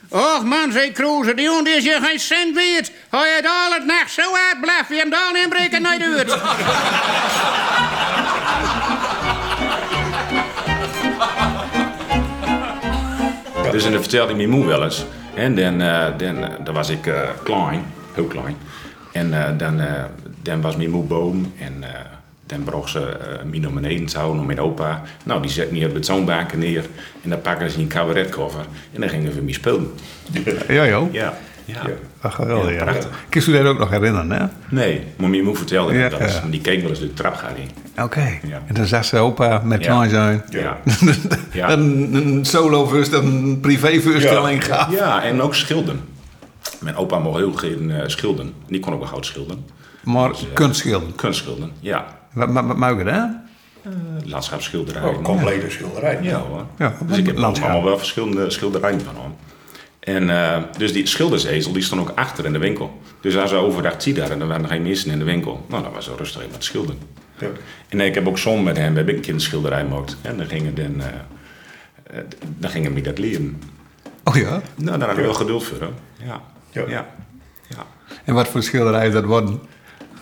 Och 0.10 0.44
man, 0.44 0.72
zei 0.72 0.92
Kroes, 0.92 1.36
die 1.36 1.50
hond 1.50 1.68
is 1.68 1.84
je 1.84 2.00
geen 2.02 2.20
cent 2.20 2.56
weet. 2.56 2.92
Hij 3.10 3.36
het 3.36 3.46
al 3.46 3.72
het 3.74 3.86
nacht 3.86 4.12
zo 4.12 4.22
uit 4.22 4.62
blijft, 4.62 4.90
je 4.90 4.96
hem 4.96 5.10
dan 5.10 5.36
inbreken 5.36 5.82
naar 5.82 5.98
de 5.98 6.04
uit. 6.18 6.42
Dus 13.74 13.86
en 13.86 13.92
dat 13.92 14.02
vertelde 14.02 14.34
mijn 14.34 14.50
moe 14.50 14.66
wel 14.66 14.84
eens. 14.84 15.06
En 15.36 15.56
dan, 15.56 15.82
eh, 15.82 16.06
dan, 16.18 16.44
eh, 16.44 16.50
dan 16.64 16.74
was 16.74 16.90
ik 16.90 17.08
eh, 17.08 17.22
klein, 17.44 17.84
heel 18.14 18.26
klein. 18.26 18.56
En 19.12 19.34
eh, 19.34 19.58
dan, 19.58 19.80
eh, 19.80 20.04
dan 20.42 20.62
was 20.62 20.76
mijn 20.76 20.90
moe 20.90 21.04
boom 21.04 21.54
en 21.60 21.84
eh, 21.84 21.90
dan 22.46 22.64
bracht 22.64 22.90
ze 22.90 23.00
uh, 23.00 23.50
mij 23.50 23.60
naar 23.60 23.74
beneden 23.74 24.06
toe, 24.06 24.36
naar 24.36 24.46
mijn 24.46 24.60
opa. 24.60 25.02
Nou, 25.24 25.42
die 25.42 25.52
zet 25.52 25.72
me 25.72 25.86
op 25.88 25.94
het 25.94 26.06
zoonbanken 26.06 26.60
neer 26.60 26.86
en 27.24 27.30
dan 27.30 27.42
pakken 27.42 27.72
ze 27.72 27.80
een 27.80 27.88
cabaretkoffer 27.88 28.66
en 28.94 29.00
dan 29.02 29.10
gingen 29.10 29.34
we 29.34 29.42
mee 29.42 29.54
spelen. 29.54 29.92
Ja, 30.68 30.88
joh. 30.88 31.14
Ja. 31.14 31.34
Ja. 31.66 31.82
Ach, 32.26 32.36
geweldig, 32.36 32.70
Ja, 32.70 32.76
ja. 32.78 32.84
prachtig. 32.84 33.10
Kun 33.30 33.42
je 33.46 33.52
dat 33.52 33.66
ook 33.66 33.80
nog 33.80 33.90
herinneren, 33.90 34.32
hè? 34.32 34.46
Nee, 34.70 35.04
maar 35.18 35.30
mijn 35.30 35.44
moe 35.44 35.56
vertelde 35.56 35.94
Ja, 35.94 36.10
dat 36.10 36.20
ja. 36.20 36.40
want 36.40 36.52
Die 36.52 36.62
keek 36.62 36.82
wel 36.82 36.90
eens 36.90 37.00
de 37.00 37.14
trap 37.14 37.36
gaan 37.36 37.56
in. 37.56 38.04
Oké. 38.04 38.40
Ja. 38.48 38.62
En 38.66 38.74
dan 38.76 38.86
zag 38.86 39.06
ze 39.06 39.18
opa 39.18 39.62
met 39.64 39.84
Ja. 39.84 40.08
zijn. 40.08 40.44
Ja. 40.50 40.78
Ja. 41.52 41.70
een, 41.72 42.14
een 42.16 42.46
solo 42.46 42.92
een 43.12 43.60
privévoorstelling 43.62 44.66
gaf. 44.66 44.92
Ja, 44.92 45.24
en 45.24 45.42
ook 45.42 45.56
schilderen. 45.56 46.02
Mijn 46.80 46.96
opa 46.96 47.20
mocht 47.20 47.38
heel 47.38 47.52
graag 47.52 47.72
eh, 47.72 48.04
schilderen. 48.08 48.54
Die 48.68 48.80
kon 48.80 48.94
ook 48.94 49.00
wel 49.00 49.08
goud 49.08 49.26
schilderen. 49.26 49.66
Maar 50.04 50.30
Dus, 50.30 50.42
eh, 50.48 50.54
kunstschilderen. 50.54 51.16
Kunstschilderen, 51.16 51.72
ja. 51.80 52.06
Wat, 52.34 52.52
wat, 52.52 52.66
wat 52.66 52.78
mag 52.78 52.98
je 52.98 53.04
hè? 53.10 53.22
Landschapsschilderij. 54.26 55.04
Oh, 55.04 55.24
complete 55.24 55.70
schilderij. 55.70 56.20
Ja 56.22 56.38
hoor. 56.38 56.66
Ja, 56.78 56.94
dus 57.08 57.18
ik 57.18 57.26
heb 57.26 57.38
landschap. 57.38 57.70
allemaal 57.70 57.88
wel 57.88 57.98
verschillende 57.98 58.50
schilderijen 58.50 59.02
van 59.02 59.14
hem. 59.22 59.34
En 60.04 60.30
eh, 60.30 60.64
dus 60.78 60.94
die 60.94 61.08
schildersezel 61.08 61.74
die 61.74 61.84
stond 61.84 62.02
ook 62.02 62.12
achter 62.16 62.46
in 62.46 62.54
de 62.54 62.60
winkel. 62.60 63.02
Dus 63.22 63.38
als 63.38 63.50
ze 63.50 63.56
overdag 63.56 63.94
zie 63.98 64.14
daar 64.14 64.32
en 64.32 64.42
er 64.42 64.48
waren 64.48 64.68
geen 64.68 64.82
mensen 64.82 65.12
in 65.12 65.20
de 65.20 65.26
winkel. 65.26 65.66
Nou, 65.70 65.84
dan 65.84 65.92
was 65.92 66.06
ze 66.06 66.16
rustig 66.18 66.40
even 66.40 66.52
met 66.52 66.64
schilderen. 66.64 67.02
Ja. 67.38 67.48
En 67.90 68.00
ik 68.00 68.16
heb 68.16 68.28
ook 68.28 68.38
zon 68.38 68.64
met 68.64 68.78
hem, 68.78 68.96
heb 68.96 69.10
ik 69.10 69.16
een 69.16 69.22
kinderschilderij 69.22 69.82
gemaakt. 69.82 70.18
En 70.22 70.38
dan 70.38 70.46
gingen 70.46 70.76
dan, 70.76 71.02
eh, 71.02 71.08
eh, 72.18 72.24
dan 72.58 72.70
gingen 72.70 72.94
we 72.94 73.02
dat 73.02 73.18
leren. 73.18 73.62
Oh 74.24 74.36
ja? 74.36 74.62
Nou, 74.76 75.00
daar 75.00 75.08
had 75.08 75.18
ik 75.18 75.24
wel 75.24 75.34
geduld 75.34 75.64
voor. 75.64 75.78
Ja. 76.18 76.42
Ja. 76.72 76.84
Ja. 76.88 77.06
ja. 77.68 77.86
En 78.24 78.34
wat 78.34 78.48
voor 78.48 78.64
schilderij 78.64 79.08
is 79.08 79.14
dat 79.14 79.24
worden? 79.24 79.62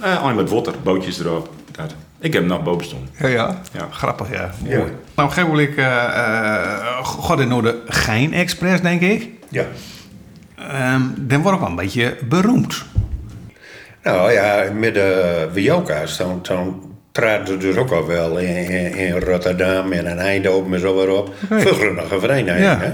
Eh, 0.01 0.23
alleen 0.23 0.35
met 0.35 0.49
water, 0.49 0.73
bootjes 0.83 1.19
erop. 1.19 1.49
Dat. 1.71 1.95
Ik 2.19 2.33
heb 2.33 2.41
hem 2.41 2.51
nog 2.51 2.63
boven. 2.63 3.09
Ja, 3.19 3.27
ja. 3.27 3.61
Ja. 3.73 3.87
Grappig, 3.91 4.31
ja. 4.31 4.51
Ja. 4.63 4.77
Mooi. 4.77 4.91
Nou, 5.15 5.31
geef 5.31 5.69
ik... 5.69 5.77
eh 5.77 5.85
eh 5.85 7.05
God 7.05 7.39
in 7.39 7.49
de 7.49 7.81
Gein 7.85 8.33
Express, 8.33 8.81
denk 8.81 9.01
ik. 9.01 9.29
Ja. 9.51 9.65
Ehm 10.57 11.01
dan 11.17 11.41
wordt 11.41 11.55
ook 11.57 11.63
wel 11.63 11.69
een 11.69 11.75
beetje 11.85 12.17
beroemd. 12.29 12.83
Nou 14.03 14.31
ja, 14.31 14.71
met 14.73 14.93
de 14.93 15.47
Wioka's, 15.53 16.17
dan, 16.17 16.39
dan 16.41 16.81
traden 17.11 17.47
ze 17.47 17.57
dus 17.57 17.75
ook 17.75 17.91
al 17.91 18.07
wel 18.07 18.37
in, 18.37 18.55
in, 18.69 18.95
in 18.95 19.19
Rotterdam 19.19 19.91
en 19.91 20.05
in 20.07 20.17
Eindhoven 20.17 20.73
en 20.73 20.79
zo 20.79 20.95
weer 20.95 21.09
op. 21.09 21.33
Veel 21.49 21.73
grunnige 21.73 22.19
verenigingen, 22.19 22.61
Ja. 22.61 22.79
hè? 22.79 22.91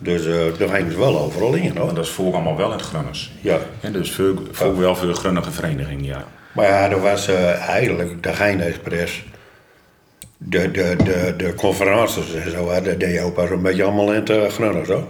Dus 0.00 0.26
eh 0.26 0.34
daar 0.58 0.68
gingen 0.68 0.92
ze 0.92 0.98
wel 0.98 1.18
overal 1.20 1.54
in, 1.54 1.76
hoor. 1.76 1.94
Dat 1.94 2.04
is 2.04 2.10
voor 2.10 2.32
allemaal 2.34 2.56
wel 2.56 2.66
in 2.66 2.72
het 2.76 2.82
Grunners. 2.86 3.32
Ja. 3.40 3.58
En 3.80 3.92
dus 3.92 4.12
voor, 4.12 4.34
voor 4.50 4.78
wel 4.78 4.96
voor 4.96 5.08
een 5.08 5.14
grunnige 5.16 5.50
vereniging, 5.52 6.06
ja. 6.06 6.24
Maar 6.52 6.66
ja, 6.66 6.90
er 6.90 7.00
was 7.00 7.28
eh, 7.28 7.68
eigenlijk 7.68 8.22
de 8.22 8.32
Gein 8.32 8.60
Express. 8.60 9.24
De, 10.36 10.70
de, 10.70 10.96
de, 11.04 11.34
de 11.36 11.54
conferences 11.54 12.34
en 12.34 12.50
zo, 12.50 12.66
dat 12.82 13.00
deed 13.00 13.12
je 13.12 13.20
ook 13.20 13.34
pas 13.34 13.50
een 13.50 13.62
beetje 13.62 13.82
allemaal 13.84 14.08
in 14.08 14.14
het 14.14 14.30
uh, 14.30 14.44
Grunners, 14.48 14.88
hoor. 14.88 15.06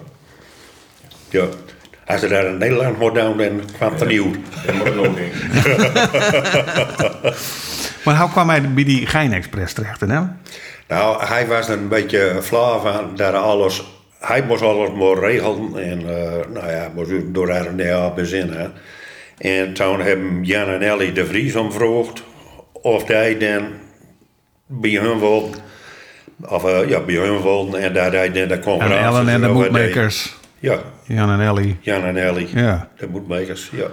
Ja. 1.30 1.44
Als 2.06 2.20
ze 2.20 2.28
daar 2.28 2.46
in 2.46 2.58
Nederland 2.58 2.98
moet 2.98 3.14
doen, 3.14 3.36
dan 3.36 3.60
kwam 3.76 3.94
het 3.94 4.08
nieuw. 4.08 4.30
Dat 4.66 4.74
moet 4.74 4.86
ik 4.86 4.94
nog. 4.94 5.08
Maar 8.04 8.20
hoe 8.20 8.30
kwam 8.30 8.48
hij 8.48 8.72
bij 8.72 8.84
die 8.84 9.06
Gein 9.06 9.32
Express 9.32 9.72
terecht, 9.72 10.00
hè? 10.00 10.06
Nou, 10.88 11.26
hij 11.26 11.46
was 11.46 11.68
er 11.68 11.78
een 11.78 11.88
beetje 11.88 12.38
flauw 12.42 12.78
van 12.78 13.16
dat 13.16 13.34
alles... 13.34 13.82
Hij 14.18 14.42
moest 14.42 14.62
alles 14.62 14.90
maar 14.90 15.30
regelen 15.30 15.76
en 15.76 15.98
eh, 15.98 16.46
nou 16.52 16.70
ja, 16.70 16.90
moest 16.94 17.10
door 17.34 17.50
haar 17.50 18.06
op 18.06 18.16
bezinnen. 18.16 18.72
En 19.38 19.72
toen 19.72 20.00
hebben 20.00 20.44
Jan 20.44 20.68
en 20.68 20.82
Ellie 20.82 21.12
de 21.12 21.26
Vries 21.26 21.54
omgevraagd 21.54 22.22
of 22.72 23.06
hij 23.06 23.38
dan 23.38 23.68
bij 24.66 24.90
hun 24.90 25.18
wilde, 25.18 25.56
of 26.42 26.64
eh, 26.64 26.88
ja, 26.88 27.00
bij 27.00 27.14
hun 27.14 27.42
wilde 27.42 27.78
en 27.78 27.92
dat 27.92 28.12
hij 28.12 28.32
dan 28.32 28.48
de 28.48 28.58
En. 28.58 28.98
Ellen 28.98 29.28
en 29.28 29.40
de 29.40 29.68
deed. 29.72 30.37
Ja, 30.58 30.78
Jan 31.04 31.30
en 31.30 31.40
Ellie. 31.40 31.76
Jan 31.80 32.04
en 32.04 32.16
Ellie, 32.16 32.48
Ja. 32.54 32.88
de 32.96 33.08
moedmakers, 33.08 33.70
ja. 33.72 33.86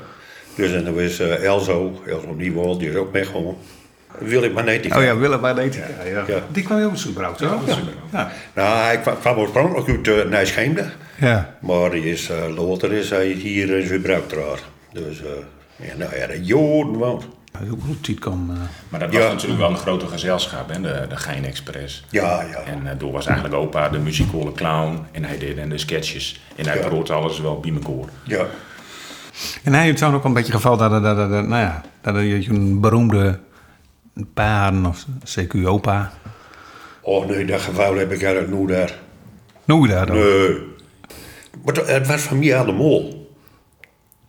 Dus 0.56 0.72
en 0.74 0.86
er 0.86 0.94
was 0.96 1.20
eh, 1.20 1.44
Elzo, 1.44 2.02
Elzo 2.08 2.34
Nieuwold, 2.34 2.80
die 2.80 2.90
is 2.90 2.96
ook 2.96 3.12
meegekomen. 3.12 3.56
Willy 4.20 4.50
Magnetica. 4.52 4.98
Oh 4.98 5.04
ja, 5.04 5.18
Willem 5.18 5.40
Magnetica. 5.40 5.86
Ja. 6.06 6.24
Ja. 6.28 6.40
Die 6.52 6.64
kwam 6.64 6.80
je 6.80 6.86
ook 6.86 6.98
zo 6.98 7.08
gebruikt, 7.08 7.38
toch? 7.38 7.62
Ja. 8.12 8.32
Nou, 8.54 8.78
hij 8.78 9.00
kwam, 9.00 9.20
kwam 9.20 9.38
oorspronkelijk 9.38 9.88
uit 9.88 10.08
uh, 10.08 10.26
Nijscheemde. 10.30 10.86
Ja. 11.20 11.56
Maar 11.62 11.90
die 11.92 12.04
is, 12.12 12.30
uh, 12.30 12.58
later 12.68 12.94
is 12.94 13.10
hij 13.10 13.28
hier 13.28 13.70
in 13.78 13.88
gebruikt 13.88 14.36
Dus, 14.94 15.22
uh, 15.22 15.28
ja, 15.88 15.94
nou 15.98 16.16
ja, 16.16 16.28
de 16.28 16.44
Joden 16.44 16.94
woont. 16.94 17.28
Heel 17.64 17.78
goed. 17.86 18.04
Uh... 18.50 18.56
Maar 18.90 19.00
dat 19.00 19.14
was 19.14 19.22
Ja. 19.24 19.30
natuurlijk 19.32 19.60
wel 19.60 19.70
een 19.70 19.78
grote 19.78 20.08
gezelschap, 20.08 20.70
hè, 20.70 20.82
de, 20.82 21.06
de 21.10 21.16
Gein 21.18 21.46
Express. 21.46 22.04
Ja, 22.10 22.42
ja. 22.42 22.58
En 22.58 22.88
eh, 22.88 22.98
toen 22.98 23.12
was 23.12 23.26
eigenlijk 23.26 23.56
opa 23.58 23.90
de 23.90 23.98
muzikale 24.00 24.52
clown 24.52 25.06
en 25.12 25.24
hij 25.24 25.38
deed 25.38 25.58
en 25.58 25.70
de 25.70 25.78
sketches. 25.78 26.42
En 26.56 26.66
hij 26.68 26.78
Ja. 26.80 26.88
brood 26.88 27.10
alles 27.10 27.40
wel 27.40 27.60
bij 27.60 27.72
elkaar. 27.74 28.10
Ja. 28.24 28.46
En 29.64 29.74
hij 29.74 29.84
heeft 29.84 30.00
zo'n 30.00 30.14
ook 30.14 30.24
een 30.24 30.34
beetje 30.34 30.52
geval 30.54 30.78
dat, 30.78 30.92
dat, 30.92 31.04
er- 31.06 31.16
dat, 31.30 31.30
nou 31.48 31.62
ja, 31.62 31.82
dat 32.02 32.16
er 32.16 32.24
een 32.50 32.80
beroemde 32.82 33.40
paarden 34.34 34.86
of 34.86 35.06
CQ 35.40 35.64
opa. 35.66 36.12
Oh 37.02 37.26
nee, 37.28 37.46
dat 37.46 37.62
geval 37.62 37.96
heb 37.96 38.12
ik 38.12 38.24
eigenlijk 38.24 38.54
nooit 38.54 38.70
daar. 38.70 38.94
Je 39.88 39.88
dat 39.94 40.10
ook? 40.10 40.16
Nee. 40.16 40.58
Maar 41.64 41.74
het- 41.74 41.88
het 41.88 42.08
was 42.08 42.22
van 42.22 42.40
mij 42.40 42.58
aan 42.58 42.66
de 42.66 42.72
mol. 42.72 43.25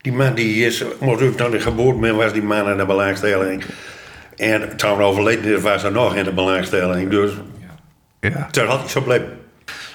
Die 0.06 0.14
man 0.14 0.34
die 0.34 0.66
is, 0.66 0.84
maar 1.00 1.08
ook 1.08 1.36
toen 1.36 1.54
ik 1.54 1.60
geboren 1.60 2.00
ben, 2.00 2.16
was 2.16 2.32
die 2.32 2.42
man 2.42 2.70
in 2.70 2.76
de 2.76 2.86
belangstelling. 2.86 3.64
En 4.36 4.76
toen 4.76 4.96
hij 4.96 5.04
overleden 5.04 5.56
is, 5.56 5.62
was 5.62 5.82
hij 5.82 5.90
nog 5.90 6.14
in 6.16 6.24
de 6.24 6.32
belangstelling. 6.32 7.10
Dus 7.10 7.30
Ja. 8.20 8.48
daar 8.50 8.66
had 8.66 8.82
ik 8.82 8.88
zo 8.88 9.00
blijven. 9.00 9.38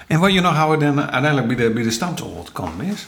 En 0.08 0.20
wat 0.20 0.34
je 0.34 0.42
nog 0.42 0.56
houden 0.56 0.96
dan 0.96 1.12
uiteindelijk 1.12 1.48
bij 1.48 1.56
de, 1.68 1.74
bij 1.74 1.84
de 1.84 1.92
stamtocht 1.92 2.52
komen 2.52 2.86
is? 2.86 3.08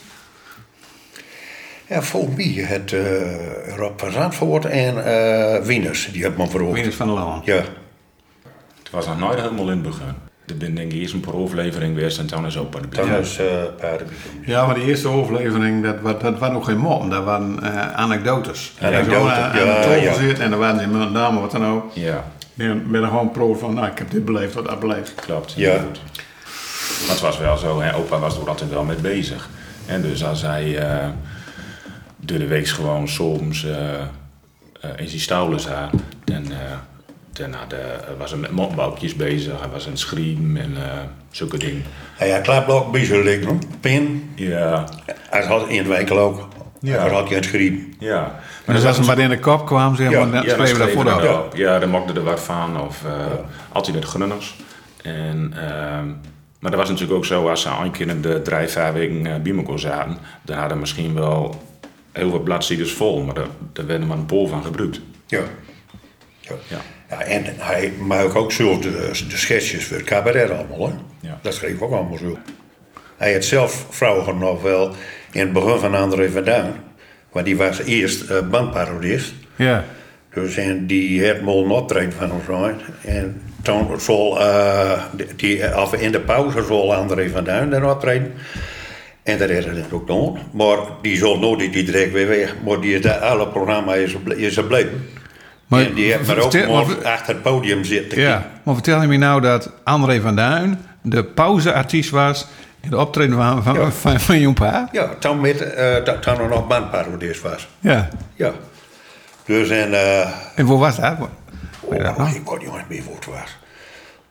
Ja, 1.88 2.01
volgens 2.01 2.36
mij 2.36 2.63
het 2.63 2.91
uh, 2.91 3.75
Rob 3.75 4.00
van 4.00 4.12
Zandvoort 4.12 4.65
en 4.65 5.05
eh 5.05 5.65
Wieners, 5.65 6.10
die 6.12 6.22
hebben 6.22 6.41
me 6.41 6.50
veroverd. 6.50 6.75
Wieners 6.75 6.95
van 6.95 7.07
der 7.07 7.15
Laan. 7.15 7.41
Ja. 7.45 7.63
Het 8.79 8.89
was 8.91 9.07
nog 9.07 9.19
nooit 9.19 9.39
helemaal 9.39 9.65
in 9.65 9.72
het 9.72 9.81
begin. 9.81 10.13
Er 10.47 10.57
ben 10.57 10.75
denk 10.75 10.91
ik 10.91 11.00
eerst 11.00 11.13
een 11.13 11.19
per 11.19 11.35
overlevering 11.35 11.95
geweest 11.95 12.17
en 12.19 12.25
toen 12.27 12.45
is 12.45 12.57
opa 12.57 12.79
de 12.89 13.19
is 13.21 13.39
uh, 13.39 13.45
paardenbied. 13.79 14.17
Ja, 14.45 14.65
maar 14.65 14.75
die 14.75 14.83
eerste 14.83 15.07
overlevering, 15.07 15.83
dat, 15.83 16.00
wa- 16.01 16.13
dat 16.13 16.39
waren 16.39 16.53
nog 16.53 16.65
geen 16.65 16.77
moppen, 16.77 17.09
dat 17.09 17.23
waren 17.23 17.63
eh, 17.63 17.93
anekdotes. 17.93 18.73
Aan 18.81 18.91
ja, 18.91 19.01
de 19.01 19.09
tafel 19.09 19.95
ja. 20.01 20.13
zitten 20.13 20.43
en 20.43 20.50
dan 20.50 20.59
waren 20.59 20.79
ze 20.79 20.88
met 20.88 21.12
name 21.12 21.39
wat 21.39 21.51
dan 21.51 21.65
ook. 21.65 21.91
Ja, 21.93 22.23
En 22.57 22.91
ben 22.91 23.01
er 23.01 23.07
gewoon 23.07 23.31
pro 23.31 23.53
van, 23.53 23.73
nou, 23.73 23.88
ik 23.88 23.97
heb 23.97 24.12
dit 24.12 24.25
beleefd, 24.25 24.53
wat 24.53 24.65
dat 24.65 24.79
beleefd. 24.79 25.13
klopt. 25.15 25.53
Ja. 25.55 25.77
Goed. 25.77 26.01
Maar 27.01 27.09
het 27.12 27.19
was 27.21 27.38
wel 27.38 27.57
zo, 27.57 27.81
hè, 27.81 27.95
opa 27.95 28.19
was 28.19 28.38
er 28.38 28.50
altijd 28.50 28.69
wel 28.69 28.83
mee 28.83 28.97
bezig. 28.97 29.50
En 29.85 30.01
dus 30.01 30.23
als 30.25 30.41
hij 30.41 30.77
eh 30.77 31.07
door 32.17 32.38
de 32.39 32.47
week 32.47 32.67
gewoon 32.67 33.07
soms 33.07 33.65
eh, 33.65 33.93
eh, 33.93 34.89
in 34.95 35.07
zijn 35.07 35.21
stouwen 35.21 35.59
zat, 35.59 35.89
dan, 36.23 36.45
dan 37.33 37.53
had, 37.53 37.73
eh, 37.73 37.79
was 38.17 38.31
hij 38.31 38.39
met 38.39 38.51
motbouwtjes 38.51 39.15
bezig. 39.15 39.59
Hij 39.59 39.69
was 39.69 39.85
aan 39.85 39.91
het 39.91 39.99
schrijven 39.99 40.57
en 40.57 40.77
eh, 40.77 40.99
zulke 41.31 41.57
dingen. 41.57 41.83
Hij 42.15 42.31
had 42.31 42.41
klaarblok 42.41 42.91
bij 42.91 43.05
zijn 43.05 43.23
liggen, 43.23 43.61
pin. 43.79 44.31
Ja, 44.35 44.85
Hij 45.29 45.45
had 45.45 45.67
in 45.67 45.83
de 45.83 45.89
winkel 45.89 46.17
ook. 46.19 46.47
Ja. 46.79 46.99
Hij 46.99 47.09
had 47.09 47.27
hij 47.27 47.35
het 47.35 47.45
geschreven. 47.45 47.93
ja. 47.99 48.39
Maar 48.65 48.75
dus 48.75 48.85
als 48.85 48.95
ze 48.95 49.03
wat 49.03 49.17
in 49.17 49.29
de 49.29 49.39
kop 49.39 49.65
kwam, 49.65 49.95
zeg 49.95 50.09
maar, 50.11 50.19
Ja, 50.19 50.25
dan 50.25 50.33
Ja, 50.33 50.39
schreven 50.41 50.57
we 50.57 50.67
dat 50.67 50.67
schreven 50.77 50.93
voor 50.93 51.03
we 51.03 51.21
de 51.21 51.27
dat 51.27 51.45
op. 51.45 51.55
Ja, 51.55 51.79
dan 51.79 51.89
mochten 51.89 52.15
er 52.15 52.23
wat 52.23 52.39
van. 52.39 52.81
Of 52.81 53.03
eh, 53.05 53.11
altijd 53.71 53.95
met 53.95 54.05
grunners. 54.05 54.55
En, 55.03 55.53
ehm, 55.55 56.07
maar 56.59 56.71
dat 56.71 56.75
was 56.79 56.89
natuurlijk 56.89 57.17
ook 57.17 57.25
zo, 57.25 57.49
als 57.49 57.61
ze 57.61 57.69
een 57.83 57.91
keer 57.91 58.07
in 58.07 58.21
de 58.21 58.41
drie, 58.41 58.67
vijf 58.67 58.93
weken 58.93 59.45
eh, 59.45 59.77
zaten, 59.77 60.17
dan 60.41 60.57
hadden 60.57 60.79
misschien 60.79 61.13
wel 61.13 61.61
heel 62.11 62.29
wat 62.31 62.43
bladzijden 62.43 62.89
vol, 62.89 63.23
maar 63.23 63.35
daar, 63.35 63.47
daar 63.73 63.85
werden 63.85 64.07
maar 64.07 64.17
een 64.17 64.25
pol 64.25 64.47
van 64.47 64.63
gebruikt. 64.63 64.99
Ja. 65.27 65.41
Ja. 66.39 66.55
Ja. 66.67 66.77
Ja. 67.19 67.25
en 67.25 67.43
hij 67.57 67.93
maakt 67.99 68.35
ook 68.35 68.51
zo 68.51 68.79
de, 68.79 69.09
de 69.29 69.37
schetsjes 69.37 69.85
voor 69.85 69.97
het 69.97 70.05
cabaret 70.05 70.49
allemaal. 70.49 70.87
Hè? 70.87 70.93
Ja. 71.27 71.39
Dat 71.41 71.53
schreef 71.53 71.81
ook 71.81 71.91
allemaal 71.91 72.17
zo. 72.17 72.37
Hij 73.17 73.33
had 73.33 73.43
zelf 73.43 73.85
vrouwen 73.89 74.37
nog 74.37 74.61
wel 74.61 74.91
in 75.31 75.39
het 75.39 75.53
begin 75.53 75.79
van 75.79 75.95
André 75.95 76.29
van 76.29 76.43
Duin. 76.43 76.73
Want 77.31 77.45
die 77.45 77.57
was 77.57 77.79
eerst 77.79 78.29
eh, 78.29 78.47
bandparodist. 78.49 79.33
Ja. 79.55 79.85
Dus 80.33 80.57
en 80.57 80.87
die 80.87 81.27
had 81.27 81.41
mal 81.41 81.63
een 81.63 81.71
optreden 81.71 82.13
van 82.13 82.31
ons. 82.31 82.81
En 83.01 83.41
toen 83.61 83.99
zal, 83.99 84.39
eh, 84.39 85.03
die, 85.35 85.81
of 85.81 85.93
in 85.93 86.11
de 86.11 86.19
pauze 86.19 86.63
zal 86.63 86.95
André 86.95 87.29
van 87.29 87.43
Duin 87.43 87.69
dan 87.69 87.85
optreden. 87.85 88.33
En 89.23 89.37
dat 89.37 89.49
is 89.49 89.65
het 89.65 89.91
ook 89.91 90.07
gedaan. 90.07 90.37
Maar 90.51 90.77
die 91.01 91.17
zal 91.17 91.39
nooit 91.39 91.73
die 91.73 91.83
direct 91.83 92.11
weer 92.11 92.27
weg. 92.27 92.55
Maar 92.65 92.81
die 92.81 92.95
is 92.95 93.01
dat 93.01 93.21
alle 93.21 93.47
programma 93.47 93.95
is, 93.95 94.15
is 94.35 94.57
er 94.57 94.63
blijven. 94.63 95.07
Maar 95.75 95.86
en 95.86 95.94
die 95.94 96.12
heeft 96.14 96.27
maar 96.27 96.38
ook 96.38 96.53
maar 96.53 97.05
achter 97.12 97.33
het 97.33 97.42
podium 97.44 97.83
zitten. 97.83 98.20
ja. 98.20 98.51
Maar 98.64 98.74
vertel 98.74 99.01
je 99.01 99.07
me 99.07 99.18
nou 99.18 99.42
dat 99.42 99.72
André 99.83 100.22
van 100.22 100.36
Duin 100.36 100.79
de 101.01 101.24
pauzeartiest 101.24 102.09
was 102.09 102.48
in 102.81 102.90
de 102.90 102.98
optreden 103.00 103.36
van, 103.36 103.64
van, 103.64 103.74
Ja. 103.74 103.92
van, 103.92 104.20
van? 104.20 104.90
Ja, 104.92 105.09
toen, 105.20 105.42
met, 105.42 105.62
eh, 105.74 106.05
dat- 106.05 106.22
toen 106.22 106.40
er 106.40 106.48
nog 106.50 106.68
bandparodist 106.68 107.42
was. 107.42 107.68
Ja. 107.79 108.09
Ja. 108.36 108.51
Dus 109.46 109.70
en... 109.70 109.94
eh, 109.94 110.29
En 110.55 110.66
hoe 110.66 110.79
was 110.79 110.96
dat? 111.00 111.16
Weet 111.90 112.01
Oh, 112.07 112.18
nog? 112.18 112.33
ik 112.33 112.44
kon 112.46 112.57
niet 112.59 112.70
meer 112.90 113.03
voor 113.03 113.16
het 113.16 113.25
was. 113.25 113.57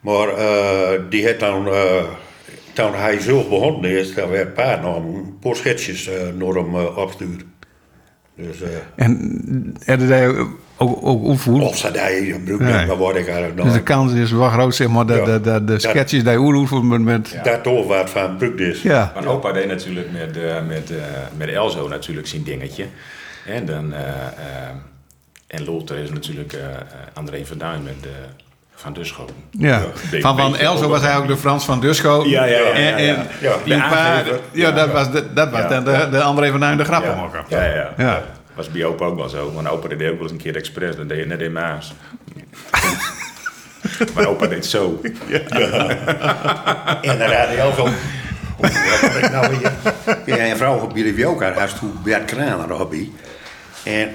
Maar 0.00 0.28
eh, 0.28 1.00
die 1.10 1.26
had 1.26 1.38
dan, 1.40 1.68
toen 2.72 2.94
hij 2.94 3.20
zo 3.20 3.36
begonnen 3.48 3.90
is, 3.90 4.14
dan 4.14 4.28
werd 4.28 4.54
pa 4.54 4.78
nog 4.82 4.96
een 4.96 5.36
paar 5.40 5.56
schetsjes 5.56 6.10
naar 6.38 6.54
hem 6.54 6.74
opstuurd. 6.74 7.44
Dus, 8.36 8.56
En 8.96 9.76
hadden 9.86 10.08
ook, 10.82 10.98
ook 11.02 11.24
of 11.24 11.76
ze 11.76 11.90
die 11.90 12.32
gebruikt, 12.32 12.62
Nee. 12.76 12.86
maar 12.86 12.96
word 12.96 13.16
ik 13.16 13.24
eigenlijk 13.26 13.56
nog. 13.56 13.64
Dus 13.66 13.74
de 13.74 13.82
kans 13.82 14.12
is 14.12 14.30
wel 14.32 14.48
groot, 14.48 14.74
zeg 14.74 14.88
maar, 14.88 15.06
dat 15.06 15.16
Ja. 15.16 15.24
de, 15.24 15.40
de, 15.40 15.64
de 15.64 15.72
Ja. 15.72 15.78
sketches 15.78 16.24
die 16.24 16.38
oerhoeven 16.38 16.86
met... 16.88 17.00
met 17.02 17.38
Dat 17.44 17.62
toch 17.62 17.86
wat 17.86 18.10
van 18.10 18.22
gebruikt 18.30 18.60
is. 18.60 18.82
ja. 18.82 19.12
Maar 19.14 19.26
opa 19.26 19.52
deed 19.52 19.66
natuurlijk 19.66 20.08
met, 20.12 20.36
eh, 20.36 20.54
met, 20.68 20.90
eh, 20.90 20.96
met 21.36 21.48
Elzo 21.48 21.88
natuurlijk 21.88 22.26
zijn 22.26 22.42
dingetje. 22.42 22.84
En 23.46 23.66
dan... 23.66 23.92
eh, 23.94 24.00
eh, 24.00 24.06
en 25.46 25.64
Lothar 25.64 25.96
is 25.96 26.10
natuurlijk 26.10 26.52
eh, 26.52 26.60
eh, 26.64 26.74
André 27.14 27.44
van 27.46 27.58
Duin 27.58 27.82
met 27.82 27.94
eh, 28.02 28.08
Van 28.74 28.92
Duschoten. 28.92 29.34
Ja, 29.50 29.80
van 30.20 30.36
Van 30.36 30.56
Elzo 30.56 30.88
was 30.88 31.00
hij 31.00 31.16
ook 31.16 31.26
de 31.26 31.36
Frans 31.36 31.64
van 31.64 31.80
Duscho. 31.80 32.24
Ja, 32.26 32.44
ja, 32.44 32.58
ja, 32.58 32.66
ja, 32.66 32.72
En, 32.72 33.04
ja. 33.04 33.14
en 33.14 33.26
Ja. 33.40 34.22
De 34.22 34.38
ja, 34.52 34.70
dat 34.72 34.92
was, 34.92 35.10
de, 35.12 35.24
dat 35.34 35.50
was 35.50 35.60
Ja. 35.60 35.68
dan 35.68 35.84
de, 35.84 36.08
de 36.10 36.22
André 36.22 36.50
van 36.50 36.60
Duin 36.60 36.76
de 36.76 36.84
grappenmaker. 36.84 37.44
Ja, 37.48 37.64
ja, 37.64 37.92
ja. 37.96 38.22
Ja. 38.52 38.56
Was 38.56 38.70
bij 38.70 38.84
opa 38.84 39.04
ook 39.04 39.16
wel 39.16 39.28
zo. 39.28 39.52
Want 39.52 39.68
opa 39.68 39.88
deed 39.88 40.10
ook 40.10 40.14
wel 40.14 40.22
eens 40.22 40.30
een 40.30 40.36
keer 40.36 40.56
expres. 40.56 40.96
Dan 40.96 41.06
deed 41.06 41.18
je 41.18 41.26
net 41.26 41.40
in 41.40 41.52
Maas. 41.52 41.92
maar 44.14 44.26
opa 44.26 44.46
deed 44.46 44.66
zo. 44.66 45.00
En 47.02 47.18
dan 47.18 47.30
had 47.30 47.48
hij 47.48 47.62
al 47.62 47.72
zo. 47.72 47.88
Wat 48.56 49.16
ik 49.16 49.30
nou 49.30 49.56
weer? 49.58 49.72
Ja, 50.26 50.36
en 50.36 50.56
vrouw 50.56 50.78
op 50.78 50.96
jullie 50.96 51.26
ook 51.26 51.42
had, 51.42 51.56
als 51.56 51.78
toen 51.78 51.92
Bert 52.04 52.24
Kraner 52.24 52.72
hobby. 52.72 53.10
En 53.84 54.10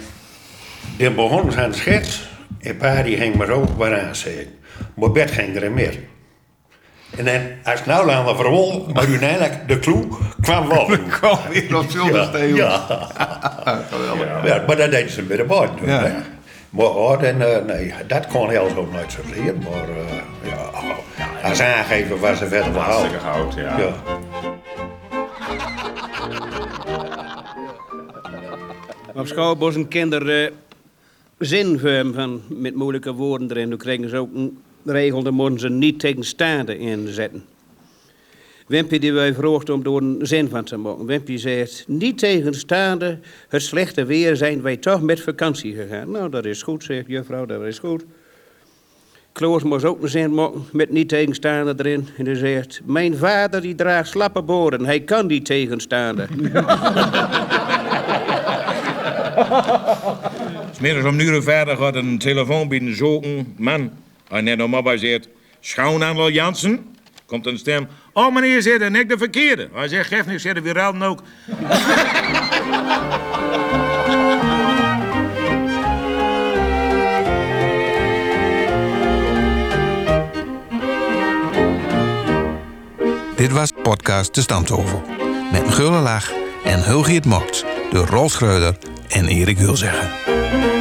dan 0.98 1.16
begon 1.16 1.52
ze 1.52 1.62
aan 1.62 1.72
de 1.72 1.78
schets. 1.78 2.30
En 2.60 2.78
pa 2.78 3.04
die 3.04 3.18
ging 3.18 3.36
maar 3.36 3.48
zo 3.48 3.74
waaraan 3.78 4.16
zeggen. 4.16 4.48
Maar 4.96 5.12
Bert 5.12 5.32
ging 5.32 5.56
er 5.56 5.72
meer. 5.72 6.00
En 7.18 7.26
dan, 7.26 7.42
als 7.64 7.80
het 7.80 7.86
nou 7.86 8.10
aan 8.10 8.26
de 8.26 8.36
verwol, 8.36 8.86
maar 8.94 9.08
uiteindelijk 9.08 9.68
de 9.68 9.80
clue 9.80 10.08
kwam 10.42 10.68
wel. 10.68 10.86
Kom 11.22 11.40
weer 11.50 11.78
op 11.78 11.90
zolder 11.90 12.48
Ja, 12.48 12.56
ja. 12.56 13.08
Ja, 14.44 14.64
maar 14.68 14.78
dat 14.78 14.92
deden 14.92 15.12
ze 15.12 15.22
bij 15.22 15.38
de 15.38 15.44
bord. 15.44 15.70
Ja. 15.86 16.12
Maar 16.70 16.86
oh, 16.86 17.22
dan, 17.22 17.42
eh, 17.42 17.64
nee, 17.66 17.94
dat 18.08 18.28
kon 18.28 18.50
heel 18.50 18.70
zo 18.70 18.88
nooit 18.92 19.12
zo 19.12 19.20
zien. 19.34 19.58
Maar 19.58 19.90
eh, 19.90 20.22
ja, 20.42 20.72
als 21.50 21.62
aangever 21.62 22.20
was 22.20 22.38
ze 22.38 22.48
verder 22.48 22.74
wel 22.74 22.82
Hartstikke 22.82 23.20
goud, 23.20 23.54
ja. 23.54 23.78
Ja. 23.78 23.94
Op 29.22 29.28
school 29.28 29.56
moesten 29.56 29.88
kinderen 29.88 30.52
uh, 30.52 30.58
zin 31.38 31.80
vormen 31.80 32.14
van, 32.14 32.42
met 32.48 32.76
moeilijke 32.76 33.14
woorden 33.14 33.52
erin. 33.52 33.70
Dan 33.70 33.78
kregen 33.78 34.10
ze 34.10 34.18
ook 34.18 34.34
een 34.34 34.62
regel, 34.92 35.24
dan 35.24 35.34
moeten 35.34 35.60
ze 35.60 35.70
niet 35.70 36.00
tegenstaande 36.00 36.78
inzetten. 36.78 37.44
Wimpy 38.68 39.00
die 39.00 39.14
wij 39.14 39.34
vroeg 39.34 39.64
om 39.64 39.84
door 39.84 40.02
een 40.02 40.20
zin 40.22 40.50
van 40.50 40.64
te 40.64 40.78
maken. 40.78 41.06
Wimpy 41.06 41.38
zegt, 41.38 41.84
niet 41.88 42.18
tegenstaande 42.18 43.20
het 43.50 43.62
slechte 43.62 44.06
weer 44.06 44.36
zijn 44.36 44.62
wij 44.62 44.78
toch 44.78 45.02
met 45.02 45.22
vakantie 45.22 45.76
gegaan. 45.76 46.12
Nou, 46.12 46.30
dat 46.30 46.46
is 46.46 46.62
goed, 46.62 46.84
zegt 46.84 47.08
juffrouw, 47.08 47.46
dat 47.46 47.64
is 47.64 47.80
goed. 47.80 48.06
Kloos 49.32 49.64
moest 49.64 49.86
ook 49.86 50.02
een 50.02 50.10
zin 50.10 50.34
maken 50.34 50.64
met 50.72 50.90
niet 50.92 51.10
tegenstaande 51.10 51.74
erin. 51.78 52.08
En 52.18 52.26
hij 52.26 52.36
zegt, 52.36 52.82
mijn 52.86 53.18
vader 53.18 53.62
die 53.62 53.76
draagt 53.76 54.10
slappe 54.10 54.42
boren, 54.42 54.86
hij 54.86 55.00
kan 55.00 55.28
niet 55.28 55.46
tegenstaande. 55.46 56.28
Smiddags 60.72 61.06
om 61.10 61.16
nu 61.16 61.42
verder 61.42 61.78
gaat 61.78 61.96
een 61.96 62.18
telefoon 62.18 62.68
binnen 62.68 62.96
zoeken. 62.96 63.54
Man, 63.58 63.92
Ah, 64.30 64.38
Annette 64.38 64.68
Mobba 64.68 64.98
zegt, 64.98 65.30
schoon 65.60 66.04
aan 66.04 66.32
Jansen. 66.32 66.96
Komt 67.26 67.46
een 67.46 67.58
stem, 67.58 67.88
oh 68.14 68.34
meneer, 68.34 68.62
zit 68.62 68.82
en 68.82 68.96
ik 68.96 69.10
de 69.10 69.18
verkeerde. 69.18 69.70
Hij 69.74 69.88
zegt, 69.88 70.08
geef 70.08 70.26
niks, 70.26 70.42
zegt 70.42 70.62
weer 70.62 70.74
ook. 71.04 71.22
Dit 83.36 83.52
was 83.52 83.72
podcast 83.84 84.36
De 84.36 84.42
Stamtovel. 84.42 85.02
Met 85.52 85.74
Gulle 85.74 86.00
Lach 86.00 86.32
en 86.64 86.84
Hulgiet 86.84 87.26
Mokt. 87.26 87.66
de 87.92 87.98
Rolf 87.98 88.32
Schreuder 88.32 88.78
en 89.10 89.28
Erik 89.28 89.58
Hulzeggen. 89.58 90.77